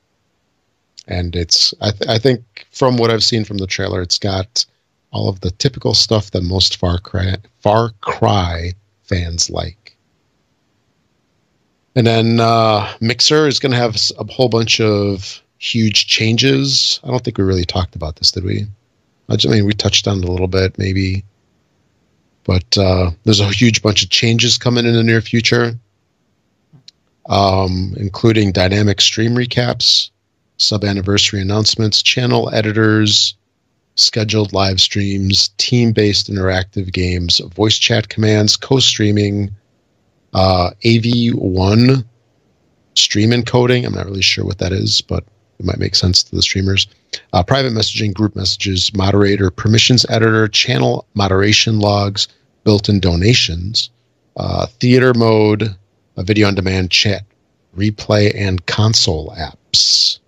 [1.08, 4.65] and it's I, th- I think from what I've seen from the trailer, it's got
[5.12, 8.71] all of the typical stuff that most Far Cry Far Cry
[9.12, 9.95] fans like.
[11.95, 17.00] And then uh, Mixer is going to have a whole bunch of huge changes.
[17.04, 18.65] I don't think we really talked about this, did we?
[19.30, 21.26] I just- I mean, we touched on it a little bit, maybe.
[22.45, 25.78] But uh, there's a huge bunch of changes coming in the near future,
[27.30, 30.10] um, including dynamic stream recaps,
[30.58, 33.36] sub anniversary announcements, channel editors,
[33.95, 39.51] scheduled live streams, team based interactive games, voice chat commands, co streaming,
[40.34, 42.06] uh, AV1
[42.95, 43.86] stream encoding.
[43.86, 45.23] I'm not really sure what that is, but
[45.60, 46.88] it might make sense to the streamers.
[47.34, 52.27] Uh, private messaging, group messages, moderator, permissions editor, channel moderation logs,
[52.63, 53.89] built in donations,
[54.38, 55.75] uh, theater mode,
[56.17, 57.23] a video on demand chat,
[57.77, 60.19] replay, and console apps.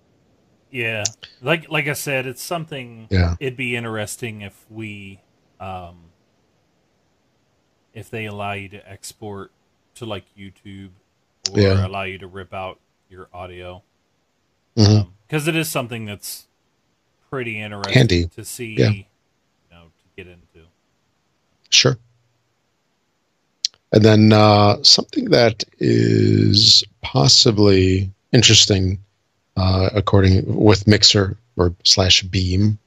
[0.74, 1.04] Yeah,
[1.40, 3.06] like like I said, it's something.
[3.08, 3.36] Yeah.
[3.38, 5.20] It'd be interesting if we,
[5.60, 6.06] um,
[7.92, 9.52] if they allow you to export
[9.94, 10.90] to like YouTube
[11.52, 11.86] or Yeah.
[11.86, 13.84] allow you to rip out your audio,
[14.74, 16.48] because it is something that's
[17.30, 18.26] pretty interesting Handy.
[18.34, 18.74] to see.
[18.76, 18.90] Yeah.
[18.90, 19.04] You
[19.70, 20.66] know, to get into.
[21.70, 21.96] Sure.
[23.92, 28.98] And then uh, something that is possibly interesting,
[29.56, 32.78] uh, according with Mixer or slash Beam,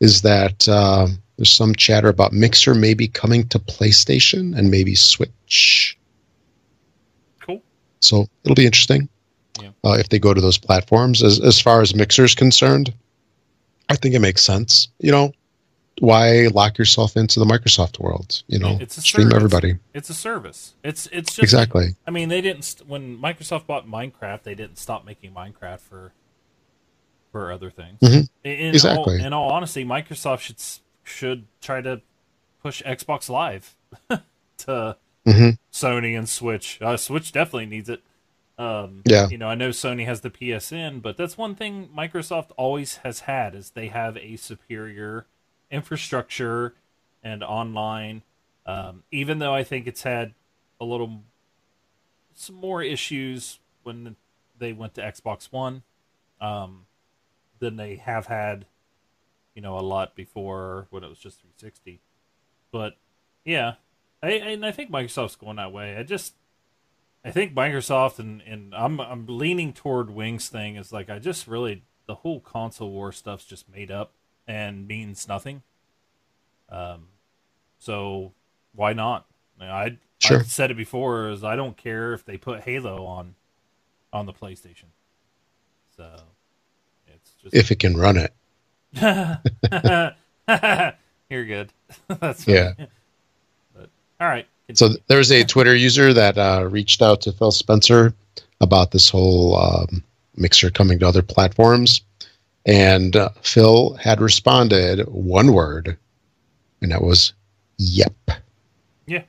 [0.00, 5.96] is that uh, there's some chatter about Mixer maybe coming to PlayStation and maybe Switch.
[7.40, 7.62] Cool.
[8.00, 9.08] So it'll be interesting
[9.60, 9.70] Yeah.
[9.84, 11.22] uh, if they go to those platforms.
[11.22, 12.92] As as far as Mixer is concerned,
[13.88, 14.88] I think it makes sense.
[14.98, 15.32] You know,
[16.00, 18.42] why lock yourself into the Microsoft world?
[18.48, 19.36] You know, It's a stream service.
[19.36, 19.78] everybody.
[19.94, 20.74] It's a service.
[20.82, 21.94] It's it's just Exactly.
[22.06, 24.42] I mean, they didn't st- when Microsoft bought Minecraft.
[24.42, 26.12] They didn't stop making Minecraft for
[27.30, 27.98] for other things.
[28.00, 28.28] Mhm.
[28.44, 29.20] In, Exactly.
[29.20, 30.56] All, in all honesty, Microsoft should
[31.04, 32.00] should try to
[32.62, 33.74] push Xbox Live
[34.58, 36.78] to hmm Sony and Switch.
[36.80, 38.02] Uh, Switch definitely needs it.
[38.58, 39.28] Um, Yeah.
[39.28, 43.20] you know, I know Sony has the PSN, but that's one thing Microsoft always has
[43.20, 45.26] had is they have a superior
[45.72, 46.74] infrastructure
[47.24, 48.22] and online.
[48.64, 50.34] Um, even though I think it's had
[50.80, 51.22] a little
[52.34, 54.16] some more issues when
[54.58, 55.82] they went to Xbox One
[56.40, 56.86] um,
[57.58, 58.66] than they have had,
[59.54, 62.00] you know, a lot before when it was just 360.
[62.70, 62.96] But
[63.44, 63.74] yeah,
[64.22, 65.96] I, and I think Microsoft's going that way.
[65.96, 66.34] I just,
[67.24, 71.46] I think Microsoft and and I'm I'm leaning toward Wings thing is like I just
[71.46, 74.12] really the whole console war stuff's just made up
[74.46, 75.62] and means nothing.
[76.68, 77.08] Um,
[77.78, 78.32] so
[78.74, 79.26] why not?
[79.60, 80.38] I, I Sure.
[80.38, 83.34] I've said it before is I don't care if they put Halo on
[84.12, 84.84] on the PlayStation.
[85.96, 86.08] So
[87.08, 88.32] it's just If it can run it.
[91.28, 91.72] You're good.
[92.20, 92.72] That's Yeah.
[93.74, 93.90] But
[94.20, 94.46] all right.
[94.74, 98.14] So th- there's a Twitter user that uh, reached out to Phil Spencer
[98.60, 100.04] about this whole um,
[100.36, 102.02] mixer coming to other platforms,
[102.66, 105.96] and uh, Phil had responded one word,
[106.80, 107.32] and that was
[107.78, 108.14] "Yep."
[109.06, 109.22] yeah.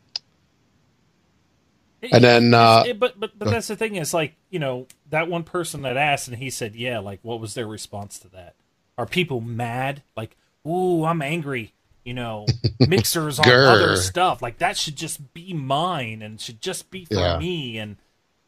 [2.11, 5.29] And then, uh, It- but but but that's the thing is like you know that
[5.29, 8.55] one person that asked and he said yeah like what was their response to that?
[8.97, 10.03] Are people mad?
[10.17, 10.35] Like
[10.67, 11.73] ooh I'm angry.
[12.03, 12.45] You know,
[12.87, 17.13] mixers on other stuff like that should just be mine and should just be for
[17.13, 17.37] Yeah.
[17.39, 17.95] me and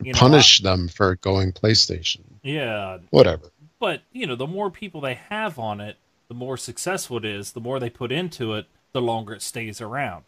[0.04, 2.20] you know Punish them for going PlayStation.
[2.44, 3.50] Yeah, Whatever.
[3.80, 5.98] But you know the more people they have on it
[6.28, 9.82] the more successful it is the more they put into it the longer it stays
[9.82, 10.24] around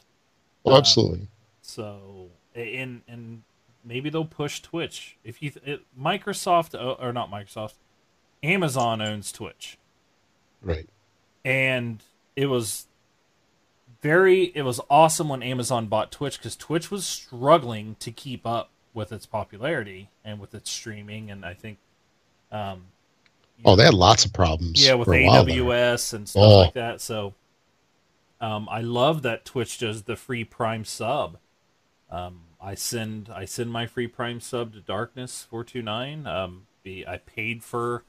[0.66, 1.28] Oh, absolutely.
[1.62, 3.44] so and and
[3.86, 7.76] maybe they'll push twitch if you it, microsoft uh, or not microsoft
[8.44, 9.78] amazon owns twitch
[10.62, 10.90] Right.
[11.46, 12.04] and
[12.36, 12.88] it was
[14.02, 18.70] very it was awesome when amazon bought twitch because twitch was struggling to keep up
[18.94, 21.78] with its popularity and with its streaming and i think
[22.52, 22.84] um
[23.66, 24.86] Oh, they had lots of problems.
[24.86, 25.56] yeah, with for a while there.
[25.58, 26.58] AWS and stuff Oh.
[26.60, 27.02] like that.
[27.02, 27.34] So,
[28.40, 31.38] um, I love that Twitch does the free Prime sub.
[32.12, 36.26] Um, I send I send my free Prime sub to Darkness four two nine.
[36.28, 38.04] Um, the I paid for,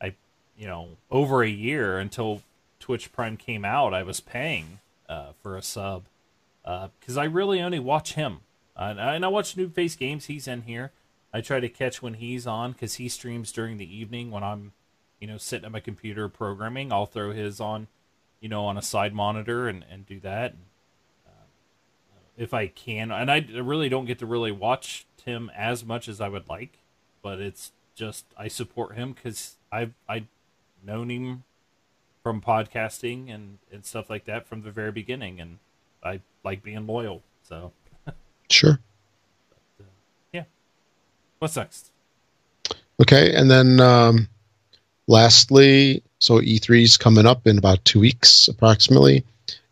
[0.00, 0.14] I,
[0.56, 2.42] you know, over a year until
[2.80, 3.92] Twitch Prime came out.
[3.94, 4.78] I was paying
[5.08, 6.04] uh, for a sub
[6.62, 8.40] because I really only watch him.
[8.76, 10.26] Uh, and I watch Noob Face Games.
[10.26, 10.92] He's in here.
[11.32, 14.72] I try to catch when he's on because he streams during the evening when I'm,
[15.24, 16.92] you know, sitting at my computer programming.
[16.92, 17.86] I'll throw his on,
[18.40, 20.50] you know, on a side monitor and, and do that.
[20.50, 20.60] And,
[21.26, 21.46] uh,
[22.36, 26.20] if I can, and I really don't get to really watch him as much as
[26.20, 26.76] I would like,
[27.22, 30.26] but it's just I support him because I've I
[30.84, 31.44] known him
[32.22, 35.56] from podcasting and and stuff like that from the very beginning, and
[36.02, 37.22] I like being loyal.
[37.48, 37.72] So
[38.50, 38.78] Sure.
[40.34, 40.44] Yeah.
[41.38, 41.92] What's next?
[43.00, 44.28] Okay, and then um,
[45.06, 49.24] lastly, so E3 is coming up in about two weeks approximately,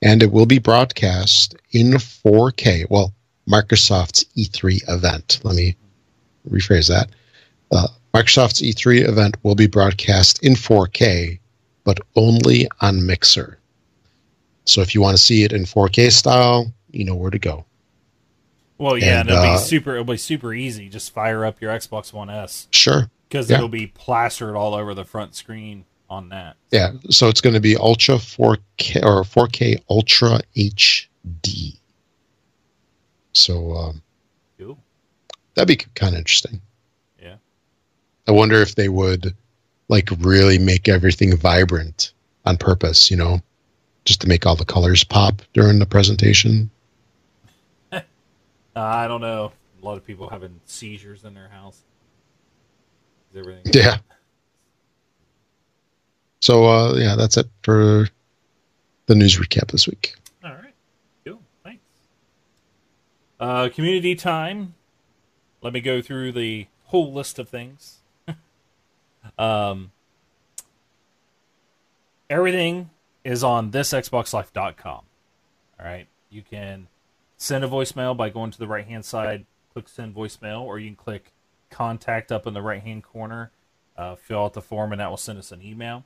[0.03, 2.87] and it will be broadcast in 4K.
[2.91, 3.13] Well,
[3.49, 5.41] Microsoft's E3 event.
[5.43, 5.77] Let me
[6.49, 7.11] rephrase that.
[7.71, 11.39] Uh, Microsoft's E3 event will be broadcast in 4K,
[11.85, 13.59] but only on Mixer.
[14.65, 17.65] So if you want to see it in 4K style, you know where to go.
[18.79, 19.93] Well, yeah, And, and, it'll uh, be super.
[19.93, 20.89] It'll be super easy.
[20.89, 23.09] Just fire up your Xbox One S Sure.
[23.33, 23.57] Because Yeah.
[23.57, 26.57] it'll be plastered all over the front screen on that.
[26.71, 31.79] Yeah, so it's going to be Ultra 4K or 4K Ultra HD.
[33.33, 34.03] So um,
[34.59, 34.79] Cool.
[35.55, 36.61] that'd be kind of interesting.
[37.19, 37.37] Yeah.
[38.29, 39.35] I wonder if they would
[39.89, 42.13] like really make everything vibrant
[42.45, 43.41] on purpose, you know,
[44.05, 46.71] just to make all the colors pop during the presentation.
[48.77, 49.53] I don't know.
[49.83, 51.81] A lot of people having seizures in their house.
[53.37, 53.73] Everything?
[53.73, 53.99] Yeah.
[56.41, 58.09] So uh, yeah, that's it for
[59.07, 60.15] the news recap this week.
[60.45, 60.75] All right.
[61.25, 61.41] Cool.
[61.65, 61.83] Thanks.
[63.39, 64.75] Uh, community time.
[65.63, 67.99] Let me go through the whole list of things.
[69.39, 69.93] um,
[72.29, 72.91] everything
[73.25, 75.05] is on this thisxboxlife.com.
[75.79, 76.09] All right.
[76.29, 76.89] You can
[77.37, 80.89] send a voicemail by going to the right hand side, click send voicemail, or you
[80.89, 81.33] can click
[81.73, 83.51] contact up in the right hand corner,
[83.97, 86.05] uh, fill out the form, and that will send us an email.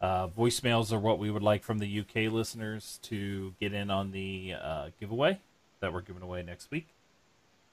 [0.00, 4.10] Uh, voicemails are what we would like from the UK listeners to get in on
[4.10, 5.40] the uh, giveaway
[5.80, 6.88] that we're giving away next week.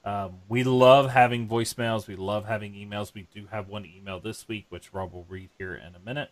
[0.04, 2.06] Um, we love having voicemails.
[2.06, 3.14] We love having emails.
[3.14, 6.30] We do have one email this week, which Rob will read here in a minute.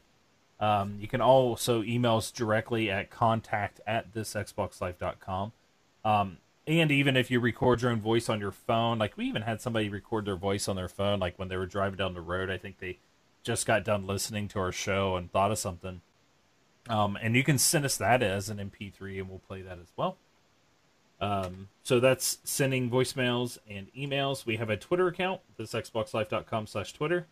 [0.59, 5.53] Um, you can also email us directly at contact at thisxboxlife.com.
[6.05, 9.43] Um, and even if you record your own voice on your phone, like we even
[9.43, 12.21] had somebody record their voice on their phone, like when they were driving down the
[12.21, 12.51] road.
[12.51, 12.99] I think they
[13.43, 16.03] just got done listening to our show and thought of something.
[16.89, 19.93] Um, and you can send us that as an MP3 and we'll play that as
[19.97, 20.17] well.
[21.21, 24.47] Um, so that's sending voicemails and emails.
[24.47, 27.27] We have a Twitter account, this xboxlife.com slash Twitter.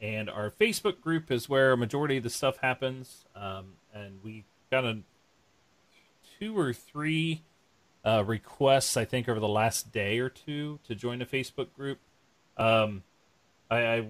[0.00, 3.24] And our Facebook group is where a majority of the stuff happens.
[3.34, 4.98] Um, and we got a
[6.38, 7.42] two or three
[8.04, 11.98] uh, requests, I think, over the last day or two to join a Facebook group.
[12.56, 13.02] Um,
[13.70, 14.06] I, I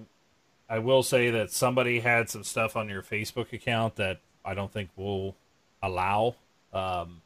[0.67, 4.71] I will say that somebody had some stuff on your Facebook account that I don't
[4.71, 5.35] think we'll
[5.81, 6.35] allow.
[6.73, 7.21] Um,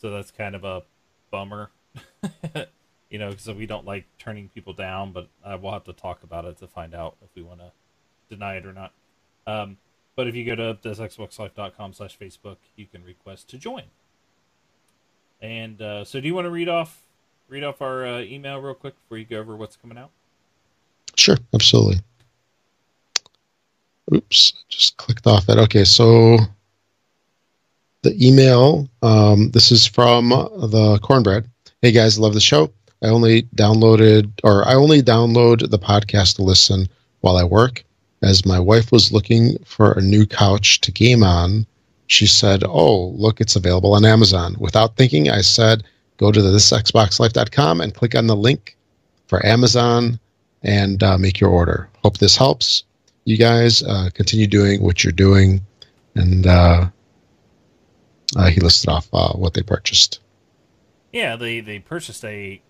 [0.00, 0.82] so that's kind of a
[1.30, 1.70] bummer,
[3.10, 6.22] you know, because we don't like turning people down, but uh, we'll have to talk
[6.22, 7.72] about it to find out if we want to
[8.28, 8.92] deny it or not.
[9.46, 9.78] Um,
[10.14, 13.84] but if you go to thisxboxlife.com slash Facebook, you can request to join.
[15.42, 17.02] And uh, so, do you want to read off
[17.48, 20.10] read off our uh, email real quick before you go over what's coming out?
[21.16, 22.00] Sure, absolutely.
[24.14, 25.58] Oops, just clicked off it.
[25.58, 26.38] Okay, so
[28.02, 28.88] the email.
[29.02, 31.48] Um, this is from the cornbread.
[31.82, 32.72] Hey guys, love the show.
[33.02, 36.88] I only downloaded, or I only download the podcast to listen
[37.20, 37.84] while I work.
[38.22, 41.66] As my wife was looking for a new couch to game on,
[42.10, 45.84] she said, "Oh, look, it's available on Amazon." Without thinking, I said,
[46.16, 48.76] "Go to the thisxboxlife.com and click on the link
[49.28, 50.18] for Amazon
[50.62, 51.88] and uh, make your order.
[52.02, 52.84] Hope this helps.
[53.24, 55.60] You guys uh, continue doing what you're doing,
[56.14, 56.88] and uh,
[58.36, 60.20] uh, he listed off uh, what they purchased.
[61.12, 62.60] Yeah, they they purchased a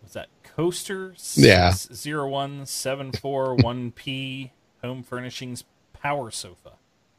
[0.00, 1.72] What's that coaster Yeah.
[1.72, 6.73] zero one seven four one P home furnishings power sofa.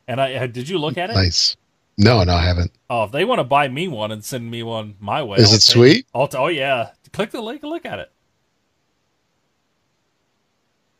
[0.07, 1.13] And I uh, did you look at it?
[1.13, 1.57] Nice.
[1.97, 2.71] No, no, I haven't.
[2.89, 5.49] Oh, if they want to buy me one and send me one my way, Is
[5.49, 6.07] I'll it sweet?
[6.13, 8.11] T- oh yeah, click the link and look at it.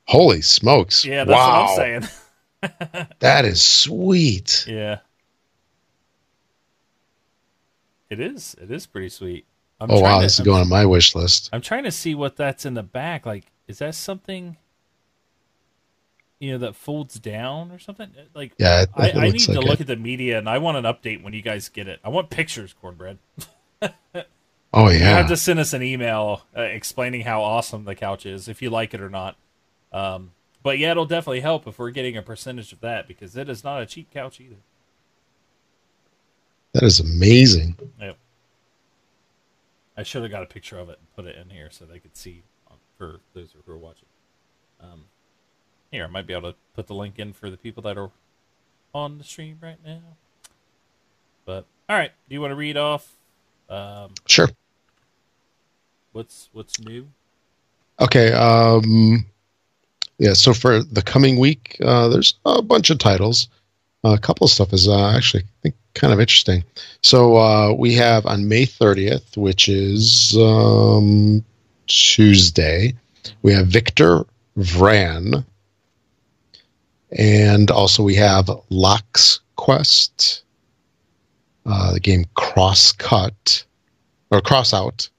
[0.08, 1.04] Holy smokes!
[1.04, 1.62] Yeah, that's wow.
[1.64, 3.08] what I'm saying.
[3.20, 4.66] that is sweet.
[4.68, 5.00] Yeah.
[8.10, 8.56] It is.
[8.62, 9.46] It is pretty sweet.
[9.82, 11.50] I'm oh wow, to- this is I'm- going on my wish list.
[11.52, 13.26] I'm trying to see what that's in the back.
[13.26, 14.58] Like, is that something?
[16.40, 18.10] You know, that folds down or something?
[18.34, 19.82] Like, Yeah, it, I, it I need looks to like look it.
[19.82, 22.00] at the media, and I want an update when you guys get it.
[22.04, 23.18] I want pictures, cornbread.
[24.74, 28.26] Oh You yeah, have to send us an email uh, explaining how awesome the couch
[28.26, 29.38] is, if you like it or not.
[29.94, 30.32] Um,
[30.64, 33.64] but yeah, it'll definitely help if we're getting a percentage of that because it is
[33.64, 34.58] not a cheap couch either.
[36.74, 37.78] that is amazing.
[38.02, 38.18] Yep.
[39.98, 42.00] I should have got a picture of it and put it in here so they
[42.00, 42.44] could see
[42.98, 44.08] for those who are watching.
[44.82, 45.06] Um,
[45.96, 48.12] here, I might be able to put the link in for the people that are
[48.94, 50.02] on the stream right now.
[51.46, 53.14] But all right, do you want to read off
[53.70, 54.50] um, Sure.
[56.12, 57.08] what's what's new?
[58.02, 58.34] Okay.
[58.34, 59.26] Um,
[60.18, 60.34] yeah.
[60.34, 63.48] So for the coming week, uh, there's a bunch of titles.
[64.04, 66.64] a couple of stuff is uh, actually I think kind of interesting.
[67.04, 71.44] So uh, we have on May 30th, which is um,
[71.88, 72.94] Tuesday,
[73.44, 74.26] we have Victor
[74.58, 75.46] Vran,
[77.16, 80.44] and also we have Lock's Quest,
[81.66, 83.64] uh, the game Crosscut
[84.32, 85.10] or Crossout.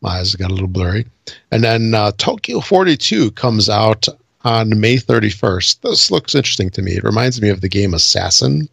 [0.00, 1.06] My eyes got a little blurry.
[1.50, 4.08] And then uh, Tokyo 42 comes out
[4.44, 5.80] on May 31st.
[5.82, 6.92] This looks interesting to me.
[6.92, 8.68] It reminds me of the game Assassin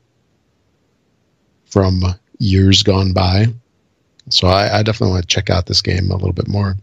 [1.66, 2.02] from
[2.40, 3.48] years gone by.
[4.30, 6.76] So I, I definitely want to check out this game a little bit more.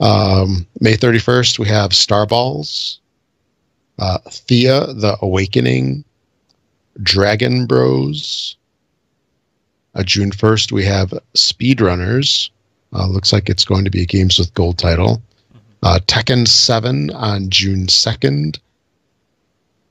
[0.00, 2.98] Um, May 31st, we have Starballs,
[3.98, 6.04] uh, Thea the Awakening,
[7.02, 8.56] Dragon Bros.
[9.94, 12.50] Uh, June 1st, we have Speedrunners.
[12.92, 15.22] Uh, looks like it's going to be a Games with Gold title.
[15.82, 18.58] Uh, Tekken 7 on June 2nd.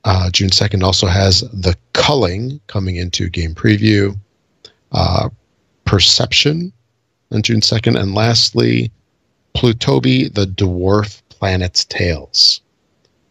[0.03, 4.17] Uh, June 2nd also has The Culling coming into game preview.
[4.91, 5.29] Uh,
[5.85, 6.71] Perception
[7.31, 7.99] on June 2nd.
[7.99, 8.91] And lastly,
[9.55, 12.61] Plutobi, The Dwarf Planet's Tales.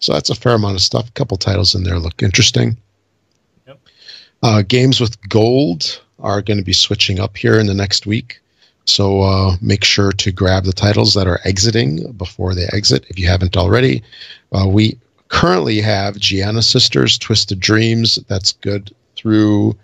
[0.06, 1.08] So that's a fair amount of stuff.
[1.08, 2.76] A couple titles in there look interesting.
[3.66, 3.80] Yep.
[4.40, 8.40] Uh, games with Gold are going to be switching up here in the next week.
[8.84, 13.18] So uh, make sure to grab the titles that are exiting before they exit if
[13.18, 14.00] you haven't already.
[14.52, 14.96] Uh, we
[15.26, 18.14] currently have Giana Sisters Twisted Dreams.
[18.28, 19.76] That's good through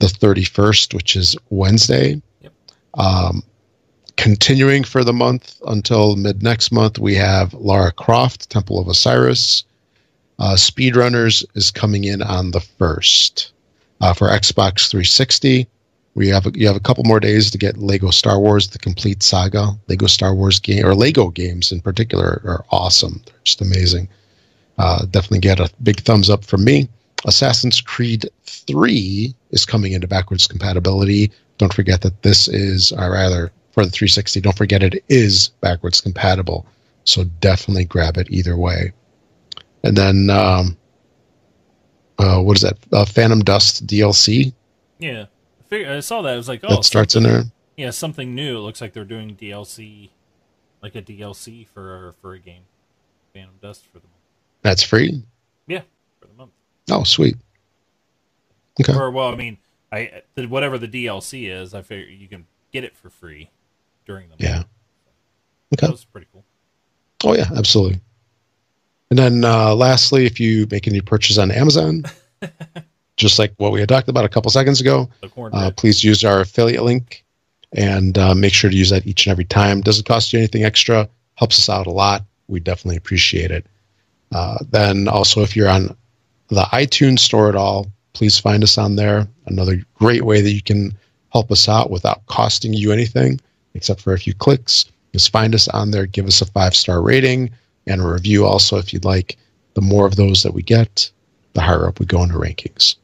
[0.00, 2.20] the 31st, which is Wednesday.
[2.42, 2.52] Yep.
[2.98, 3.42] Um,
[4.18, 9.64] continuing for the month until mid next month, we have Lara Croft, Temple of Osiris.
[10.40, 13.50] Uh, Speedrunners is coming in on the 1st.
[14.00, 15.68] Uh, for Xbox 360,
[16.14, 18.78] we have a, you have a couple more days to get Lego Star Wars: The
[18.78, 19.78] Complete Saga.
[19.86, 23.20] Lego Star Wars game or Lego games in particular are awesome.
[23.26, 24.08] They're just amazing.
[24.78, 26.88] Uh, definitely get a big thumbs up from me.
[27.26, 31.30] Assassin's Creed 3 is coming into backwards compatibility.
[31.58, 36.00] Don't forget that this is, or rather, for the 360, don't forget it is backwards
[36.00, 36.66] compatible.
[37.04, 38.92] So definitely grab it either way.
[39.82, 40.76] And then, um,
[42.18, 42.76] uh, what is that?
[42.92, 44.52] Uh, Phantom Dust DLC
[44.98, 45.22] Yeah,
[45.58, 46.34] I, figured, I saw that.
[46.34, 47.44] It was like, oh, that starts in there.
[47.76, 48.58] yeah, something new.
[48.58, 50.10] It looks like they're doing DLC,
[50.82, 52.62] like a DLC for for a game,
[53.32, 54.20] Phantom Dust for the month.
[54.62, 55.22] That's free.
[55.66, 55.82] Yeah,
[56.20, 56.50] for the month.
[56.90, 57.36] Oh, sweet.
[58.80, 58.94] Okay.
[58.94, 59.56] Or well, I mean,
[59.90, 63.50] I the, whatever the DLC is, I figure you can get it for free
[64.04, 64.42] during the month.
[64.42, 64.62] Yeah.
[65.72, 65.86] Okay.
[65.86, 66.44] that was pretty cool.
[67.24, 68.00] Oh yeah, absolutely.
[69.10, 72.04] And then uh, lastly, if you make any purchase on Amazon,
[73.16, 75.08] just like what we had talked about a couple seconds ago,
[75.52, 77.24] uh, please use our affiliate link
[77.72, 79.80] and uh, make sure to use that each and every time.
[79.80, 82.24] Doesn't cost you anything extra, helps us out a lot.
[82.46, 83.66] We definitely appreciate it.
[84.32, 85.96] Uh, then also, if you're on
[86.48, 89.26] the iTunes store at all, please find us on there.
[89.46, 90.96] Another great way that you can
[91.32, 93.40] help us out without costing you anything,
[93.74, 97.02] except for a few clicks, is find us on there, give us a five star
[97.02, 97.50] rating
[97.86, 99.36] and a review also if you'd like.
[99.74, 101.10] The more of those that we get,
[101.52, 102.96] the higher up we go in the rankings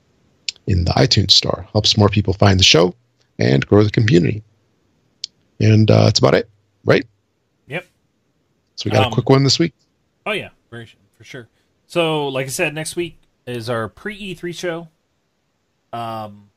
[0.66, 1.66] in the iTunes store.
[1.72, 2.94] Helps more people find the show
[3.38, 4.42] and grow the community.
[5.60, 6.50] And uh, that's about it,
[6.84, 7.06] right?
[7.68, 7.86] Yep.
[8.74, 9.72] So we got Um, a quick one this week.
[10.26, 11.48] Oh yeah, very for sure.
[11.86, 14.88] So, like I said, next week is our pre E3 show.
[15.92, 16.50] Um,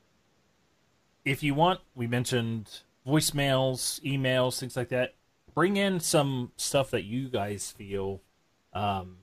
[1.24, 5.13] if you want, we mentioned voicemails, emails, things like that.
[5.60, 8.22] Bring in some stuff that you guys feel
[8.72, 9.18] um,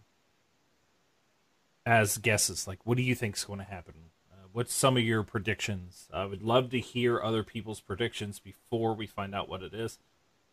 [1.87, 2.69] as guesses.
[2.69, 3.95] Like, what do you think is going to happen?
[4.31, 6.11] Uh, what's some of your predictions?
[6.13, 9.99] I would love to hear other people's predictions before we find out what it is.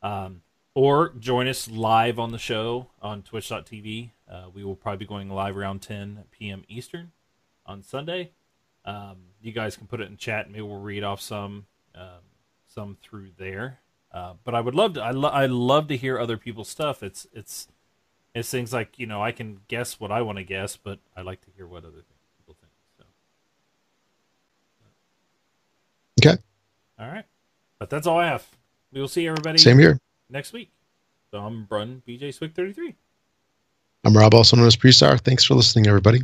[0.02, 4.12] Um, or join us live on the show on twitch.tv.
[4.32, 6.64] Uh, we will probably be going live around 10 p.m.
[6.70, 7.12] Eastern
[7.66, 8.32] on Sunday.
[8.86, 10.46] Um, you guys can put it in chat.
[10.46, 12.22] And maybe we'll read off some um,
[12.70, 13.82] some through there.
[14.14, 15.02] Uh, but I would love to.
[15.02, 17.02] I, lo- I love to hear other people's stuff.
[17.02, 17.68] It's it's
[18.36, 21.22] it's things like you know I can guess what I want to guess, but I
[21.22, 22.04] like to hear what other
[22.38, 22.72] people think.
[22.98, 23.04] So
[26.22, 26.42] okay,
[27.00, 27.26] all right.
[27.80, 28.46] But that's all I have.
[28.92, 29.58] We will see everybody.
[29.58, 30.00] Same here.
[30.30, 30.72] Next week.
[31.32, 32.94] So I'm Brun BJ Swick 33.
[34.06, 35.20] I'm Rob, also known as Prestar.
[35.20, 36.22] Thanks for listening, everybody.